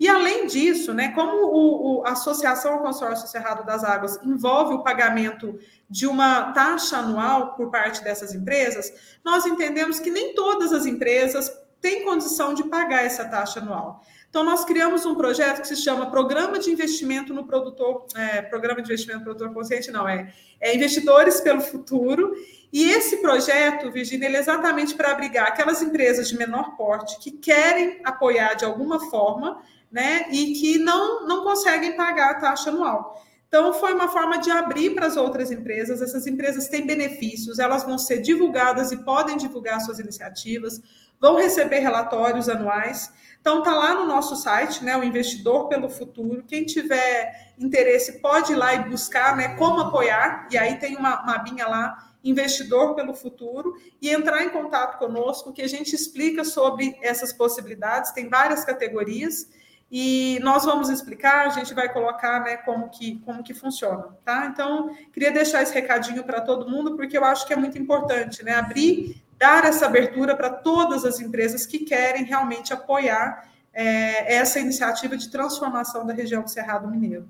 E 0.00 0.08
além 0.08 0.48
disso, 0.48 0.92
né, 0.92 1.12
como 1.12 1.46
o, 1.46 2.00
o, 2.00 2.04
a 2.04 2.10
Associação 2.10 2.72
ao 2.72 2.82
Consórcio 2.82 3.28
Cerrado 3.28 3.64
das 3.64 3.84
Águas 3.84 4.18
envolve 4.24 4.74
o 4.74 4.82
pagamento 4.82 5.60
de 5.88 6.08
uma 6.08 6.50
taxa 6.50 6.96
anual 6.96 7.54
por 7.54 7.70
parte 7.70 8.02
dessas 8.02 8.34
empresas, 8.34 8.92
nós 9.24 9.46
entendemos 9.46 10.00
que 10.00 10.10
nem 10.10 10.34
todas 10.34 10.72
as 10.72 10.86
empresas 10.86 11.52
têm 11.80 12.04
condição 12.04 12.52
de 12.52 12.64
pagar 12.64 13.04
essa 13.04 13.24
taxa 13.26 13.60
anual. 13.60 14.02
Então, 14.30 14.44
nós 14.44 14.64
criamos 14.64 15.04
um 15.04 15.14
projeto 15.14 15.60
que 15.60 15.68
se 15.68 15.76
chama 15.76 16.10
Programa 16.10 16.58
de 16.58 16.70
Investimento 16.70 17.34
no 17.34 17.44
Produtor, 17.44 18.06
é, 18.16 18.40
Programa 18.40 18.80
de 18.80 18.88
Investimento 18.88 19.18
no 19.18 19.24
Produtor 19.24 19.52
Consciente, 19.52 19.90
não, 19.90 20.08
é, 20.08 20.32
é 20.60 20.74
Investidores 20.74 21.40
pelo 21.40 21.60
Futuro. 21.60 22.32
E 22.72 22.90
esse 22.90 23.16
projeto, 23.16 23.90
Virginia, 23.90 24.28
ele 24.28 24.36
é 24.36 24.40
exatamente 24.40 24.94
para 24.94 25.10
abrigar 25.10 25.48
aquelas 25.48 25.82
empresas 25.82 26.28
de 26.28 26.38
menor 26.38 26.76
porte 26.76 27.18
que 27.18 27.32
querem 27.32 28.00
apoiar 28.04 28.54
de 28.54 28.64
alguma 28.64 29.10
forma 29.10 29.60
né? 29.90 30.26
E 30.30 30.52
que 30.52 30.78
não, 30.78 31.26
não 31.26 31.42
conseguem 31.42 31.96
pagar 31.96 32.30
a 32.32 32.34
taxa 32.34 32.70
anual. 32.70 33.20
Então, 33.48 33.72
foi 33.72 33.92
uma 33.92 34.08
forma 34.08 34.38
de 34.38 34.50
abrir 34.50 34.94
para 34.94 35.06
as 35.06 35.16
outras 35.16 35.50
empresas. 35.50 36.00
Essas 36.00 36.26
empresas 36.26 36.68
têm 36.68 36.86
benefícios, 36.86 37.58
elas 37.58 37.82
vão 37.82 37.98
ser 37.98 38.18
divulgadas 38.18 38.92
e 38.92 38.98
podem 38.98 39.36
divulgar 39.36 39.80
suas 39.80 39.98
iniciativas, 39.98 40.80
vão 41.20 41.36
receber 41.36 41.80
relatórios 41.80 42.48
anuais. 42.48 43.12
Então, 43.40 43.60
está 43.60 43.74
lá 43.74 43.94
no 43.94 44.06
nosso 44.06 44.36
site, 44.36 44.84
né, 44.84 44.96
o 44.96 45.02
Investidor 45.02 45.66
pelo 45.68 45.88
Futuro. 45.88 46.44
Quem 46.46 46.64
tiver 46.64 47.54
interesse 47.58 48.20
pode 48.20 48.52
ir 48.52 48.56
lá 48.56 48.74
e 48.74 48.88
buscar 48.88 49.36
né, 49.36 49.56
como 49.56 49.80
apoiar, 49.80 50.46
e 50.50 50.58
aí 50.58 50.76
tem 50.76 50.96
uma, 50.96 51.22
uma 51.22 51.36
abinha 51.36 51.66
lá, 51.66 52.10
Investidor 52.22 52.94
pelo 52.94 53.14
Futuro, 53.14 53.74
e 54.00 54.10
entrar 54.10 54.44
em 54.44 54.50
contato 54.50 54.98
conosco, 54.98 55.52
que 55.52 55.62
a 55.62 55.68
gente 55.68 55.94
explica 55.94 56.44
sobre 56.44 56.98
essas 57.00 57.32
possibilidades, 57.32 58.12
tem 58.12 58.28
várias 58.28 58.62
categorias 58.62 59.48
e 59.90 60.38
nós 60.42 60.64
vamos 60.64 60.88
explicar, 60.88 61.46
a 61.46 61.48
gente 61.48 61.74
vai 61.74 61.92
colocar 61.92 62.40
né, 62.44 62.58
como, 62.58 62.88
que, 62.90 63.18
como 63.20 63.42
que 63.42 63.52
funciona, 63.52 64.16
tá? 64.24 64.46
Então, 64.46 64.94
queria 65.12 65.32
deixar 65.32 65.62
esse 65.62 65.74
recadinho 65.74 66.22
para 66.22 66.40
todo 66.40 66.70
mundo, 66.70 66.94
porque 66.94 67.18
eu 67.18 67.24
acho 67.24 67.44
que 67.44 67.52
é 67.52 67.56
muito 67.56 67.76
importante, 67.76 68.44
né? 68.44 68.54
Abrir, 68.54 69.20
dar 69.40 69.64
essa 69.64 69.86
abertura 69.86 70.36
para 70.36 70.50
todas 70.50 71.02
as 71.06 71.18
empresas 71.18 71.64
que 71.64 71.78
querem 71.78 72.24
realmente 72.24 72.74
apoiar 72.74 73.48
é, 73.72 74.34
essa 74.34 74.60
iniciativa 74.60 75.16
de 75.16 75.30
transformação 75.30 76.06
da 76.06 76.12
região 76.12 76.42
do 76.42 76.50
Cerrado 76.50 76.86
Mineiro. 76.86 77.26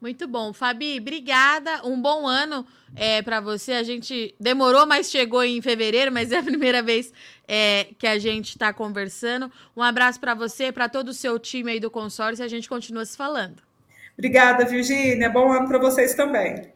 Muito 0.00 0.26
bom. 0.28 0.52
Fabi, 0.52 0.98
obrigada. 1.00 1.84
Um 1.84 2.00
bom 2.00 2.26
ano 2.26 2.64
é, 2.94 3.20
para 3.20 3.40
você. 3.40 3.72
A 3.72 3.82
gente 3.82 4.34
demorou, 4.38 4.86
mas 4.86 5.10
chegou 5.10 5.42
em 5.42 5.60
fevereiro, 5.60 6.12
mas 6.12 6.30
é 6.30 6.38
a 6.38 6.42
primeira 6.42 6.82
vez 6.82 7.12
é, 7.48 7.88
que 7.98 8.06
a 8.06 8.18
gente 8.18 8.50
está 8.50 8.72
conversando. 8.72 9.50
Um 9.76 9.82
abraço 9.82 10.20
para 10.20 10.34
você, 10.34 10.70
para 10.70 10.88
todo 10.88 11.08
o 11.08 11.14
seu 11.14 11.38
time 11.38 11.72
aí 11.72 11.80
do 11.80 11.90
consórcio 11.90 12.42
e 12.42 12.46
a 12.46 12.48
gente 12.48 12.68
continua 12.68 13.04
se 13.04 13.16
falando. 13.16 13.62
Obrigada, 14.16 14.64
Virgínia. 14.64 15.28
Bom 15.30 15.50
ano 15.52 15.66
para 15.66 15.78
vocês 15.78 16.14
também. 16.14 16.72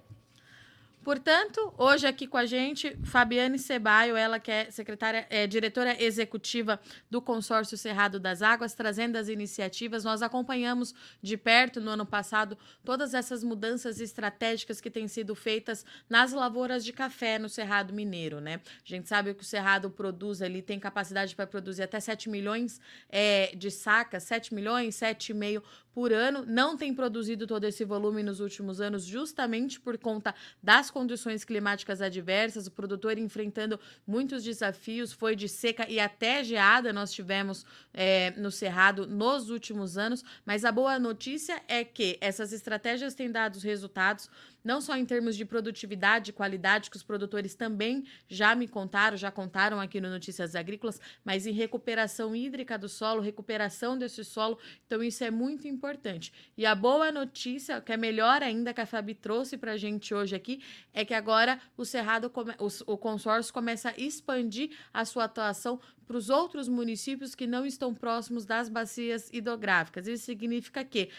Portanto, 1.07 1.73
hoje 1.79 2.05
aqui 2.05 2.27
com 2.27 2.37
a 2.37 2.47
gente, 2.47 2.99
Fabiane 3.05 3.61
Cebaio, 3.61 4.17
ela 4.17 4.41
que 4.41 4.51
é 4.51 4.69
secretária, 4.73 5.25
é, 5.31 5.47
diretora 5.47 6.03
executiva 6.03 6.81
do 7.09 7.23
Consórcio 7.23 7.79
Cerrado 7.79 8.19
das 8.19 8.43
Águas, 8.43 8.75
trazendo 8.75 9.15
as 9.15 9.29
iniciativas. 9.29 10.03
Nós 10.03 10.21
acompanhamos 10.21 10.93
de 11.23 11.37
perto 11.37 11.81
no 11.81 11.93
ano 11.93 12.05
passado 12.05 12.59
todas 12.85 13.15
essas 13.15 13.45
mudanças 13.45 14.01
estratégicas 14.01 14.81
que 14.81 14.91
têm 14.91 15.07
sido 15.07 15.37
feitas 15.37 15.87
nas 16.11 16.33
lavouras 16.33 16.85
de 16.85 16.93
café 16.93 17.39
no 17.39 17.49
Cerrado 17.49 17.95
Mineiro, 17.95 18.41
né? 18.41 18.61
A 18.85 18.89
gente 18.89 19.09
sabe 19.09 19.33
que 19.33 19.45
o 19.45 19.47
Cerrado 19.47 19.89
produz 19.89 20.43
ali, 20.43 20.61
tem 20.61 20.81
capacidade 20.81 21.37
para 21.37 21.47
produzir 21.47 21.85
até 21.85 22.01
7 22.01 22.29
milhões 22.29 22.81
é, 23.09 23.55
de 23.55 23.71
sacas, 23.71 24.25
7 24.25 24.53
milhões, 24.53 24.97
7,5 24.97 25.63
por 25.97 26.13
ano, 26.13 26.45
não 26.47 26.77
tem 26.77 26.93
produzido 26.93 27.47
todo 27.47 27.65
esse 27.65 27.83
volume 27.83 28.23
nos 28.23 28.39
últimos 28.39 28.83
anos, 28.83 29.03
justamente 29.03 29.81
por 29.81 29.97
conta 29.97 30.35
das 30.63 30.91
condições 30.91 31.43
climáticas 31.43 32.03
adversas, 32.03 32.67
o 32.67 32.71
produtor 32.71 33.17
enfrentando 33.17 33.81
muitos 34.07 34.45
desafios, 34.45 35.11
foi 35.11 35.35
de 35.35 35.49
seca 35.49 35.89
e 35.89 35.99
até 35.99 36.45
geada 36.45 36.93
nós 36.93 37.13
tivemos 37.13 37.65
é, 37.95 38.31
no 38.33 38.51
Cerrado 38.51 39.07
nos 39.07 39.49
últimos 39.49 39.97
anos, 39.97 40.23
mas 40.45 40.67
a 40.67 40.71
boa 40.71 40.99
notícia 40.99 41.63
é 41.67 41.83
que 41.83 42.19
essas 42.21 42.53
estratégias 42.53 43.15
têm 43.15 43.31
dado 43.31 43.59
resultados 43.59 44.29
não 44.67 44.81
só 44.81 44.97
em 44.97 45.07
termos 45.07 45.37
de 45.37 45.45
produtividade 45.45 46.31
e 46.31 46.33
qualidade, 46.33 46.91
que 46.91 46.97
os 46.97 47.05
produtores 47.05 47.55
também 47.55 48.05
já 48.29 48.53
me 48.57 48.67
contaram, 48.67 49.17
já 49.17 49.31
contaram 49.31 49.79
aqui 49.81 50.01
no 50.01 50.11
Notícias 50.11 50.57
Agrícolas, 50.57 51.01
mas 51.25 51.47
em 51.47 51.53
recuperação 51.53 52.35
hídrica 52.35 52.77
do 52.77 52.89
solo, 52.89 53.21
recuperação 53.21 53.97
desse 53.97 54.25
solo. 54.25 54.59
Então, 54.85 55.05
isso 55.05 55.23
é 55.23 55.31
muito 55.31 55.69
importante. 55.69 56.33
E 56.59 56.67
a 56.67 56.75
boa 56.75 57.13
notícia, 57.13 57.81
que 57.81 57.93
é 57.93 57.97
melhor 57.97 58.43
ainda 58.43 58.75
que 58.75 58.81
a 58.81 58.87
Fabi 58.87 59.15
trouxe 59.15 59.57
para 59.57 59.73
a 59.73 59.77
gente 59.77 60.13
hoje 60.13 60.35
aqui, 60.35 60.61
é 60.93 61.05
que 61.05 61.15
agora 61.15 61.61
o 61.77 61.85
Cerrado, 61.85 62.33
o 62.87 62.99
consórcio 62.99 63.55
começa 63.55 63.91
a 63.91 63.95
expandir 63.97 64.71
a 64.93 65.05
sua 65.05 65.25
atuação 65.25 65.81
para 66.07 66.17
os 66.17 66.29
outros 66.29 66.69
municípios 66.69 67.37
que 67.37 67.47
não 67.47 67.65
estão 67.65 67.95
próximos 67.95 68.45
das 68.45 68.69
bacias 68.69 69.31
hidrográficas. 69.33 70.09
Isso 70.09 70.25
significa 70.25 70.85
que 70.85 71.11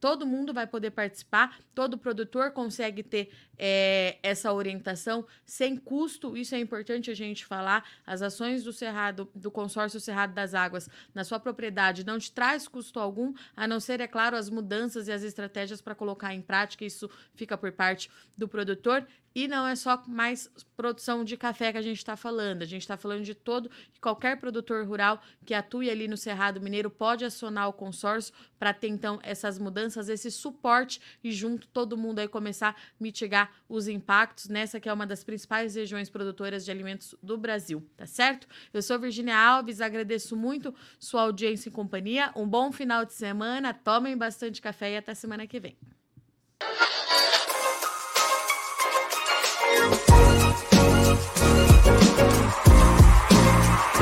todo 0.00 0.26
mundo 0.26 0.52
vai 0.52 0.66
poder 0.66 0.90
participar, 0.90 1.58
todo 1.74 1.98
produtor 1.98 2.50
consegue 2.50 3.02
ter 3.02 3.30
é, 3.58 4.18
essa 4.22 4.52
orientação 4.52 5.26
sem 5.44 5.76
custo. 5.76 6.36
Isso 6.36 6.54
é 6.54 6.58
importante 6.58 7.10
a 7.10 7.14
gente 7.14 7.44
falar. 7.44 7.84
As 8.06 8.22
ações 8.22 8.64
do 8.64 8.72
Cerrado, 8.72 9.30
do 9.34 9.50
consórcio 9.50 10.00
Cerrado 10.00 10.34
das 10.34 10.54
Águas, 10.54 10.88
na 11.14 11.24
sua 11.24 11.38
propriedade, 11.38 12.04
não 12.04 12.18
te 12.18 12.30
traz 12.32 12.68
custo 12.68 12.98
algum, 12.98 13.32
a 13.56 13.66
não 13.66 13.80
ser, 13.80 14.00
é 14.00 14.06
claro, 14.06 14.36
as 14.36 14.50
mudanças 14.50 15.08
e 15.08 15.12
as 15.12 15.22
estratégias 15.22 15.80
para 15.80 15.94
colocar 15.94 16.34
em 16.34 16.42
prática. 16.42 16.84
Isso 16.84 17.08
fica 17.34 17.56
por 17.56 17.72
parte 17.72 18.10
do 18.36 18.48
produtor. 18.48 19.06
E 19.34 19.48
não 19.48 19.66
é 19.66 19.74
só 19.74 20.00
mais 20.06 20.48
produção 20.76 21.24
de 21.24 21.36
café 21.36 21.72
que 21.72 21.78
a 21.78 21.82
gente 21.82 21.98
está 21.98 22.16
falando. 22.16 22.62
A 22.62 22.66
gente 22.66 22.82
está 22.82 22.96
falando 22.96 23.24
de 23.24 23.34
todo 23.34 23.68
e 23.92 23.98
qualquer 23.98 24.38
produtor 24.38 24.86
rural 24.86 25.20
que 25.44 25.52
atue 25.52 25.90
ali 25.90 26.06
no 26.06 26.16
Cerrado 26.16 26.60
Mineiro 26.60 26.88
pode 26.88 27.24
acionar 27.24 27.68
o 27.68 27.72
consórcio 27.72 28.32
para 28.60 28.72
ter 28.72 28.86
então 28.86 29.18
essas 29.24 29.58
mudanças, 29.58 29.93
esse 30.00 30.30
suporte 30.30 31.00
e 31.22 31.32
junto 31.32 31.66
todo 31.68 31.96
mundo 31.96 32.18
aí 32.18 32.28
começar 32.28 32.70
a 32.70 32.74
mitigar 33.00 33.50
os 33.68 33.88
impactos 33.88 34.48
nessa 34.48 34.80
que 34.80 34.88
é 34.88 34.92
uma 34.92 35.06
das 35.06 35.24
principais 35.24 35.74
regiões 35.74 36.10
produtoras 36.10 36.64
de 36.64 36.70
alimentos 36.70 37.14
do 37.22 37.36
Brasil, 37.36 37.86
tá 37.96 38.06
certo? 38.06 38.46
Eu 38.72 38.82
sou 38.82 38.98
Virginia 38.98 39.36
Alves, 39.36 39.80
agradeço 39.80 40.36
muito 40.36 40.74
sua 40.98 41.22
audiência 41.22 41.68
e 41.68 41.72
companhia. 41.72 42.32
Um 42.36 42.46
bom 42.46 42.72
final 42.72 43.04
de 43.04 43.12
semana, 43.12 43.72
tomem 43.72 44.16
bastante 44.16 44.60
café 44.60 44.92
e 44.92 44.96
até 44.96 45.14
semana 45.14 45.46
que 45.46 45.60
vem. 45.60 45.76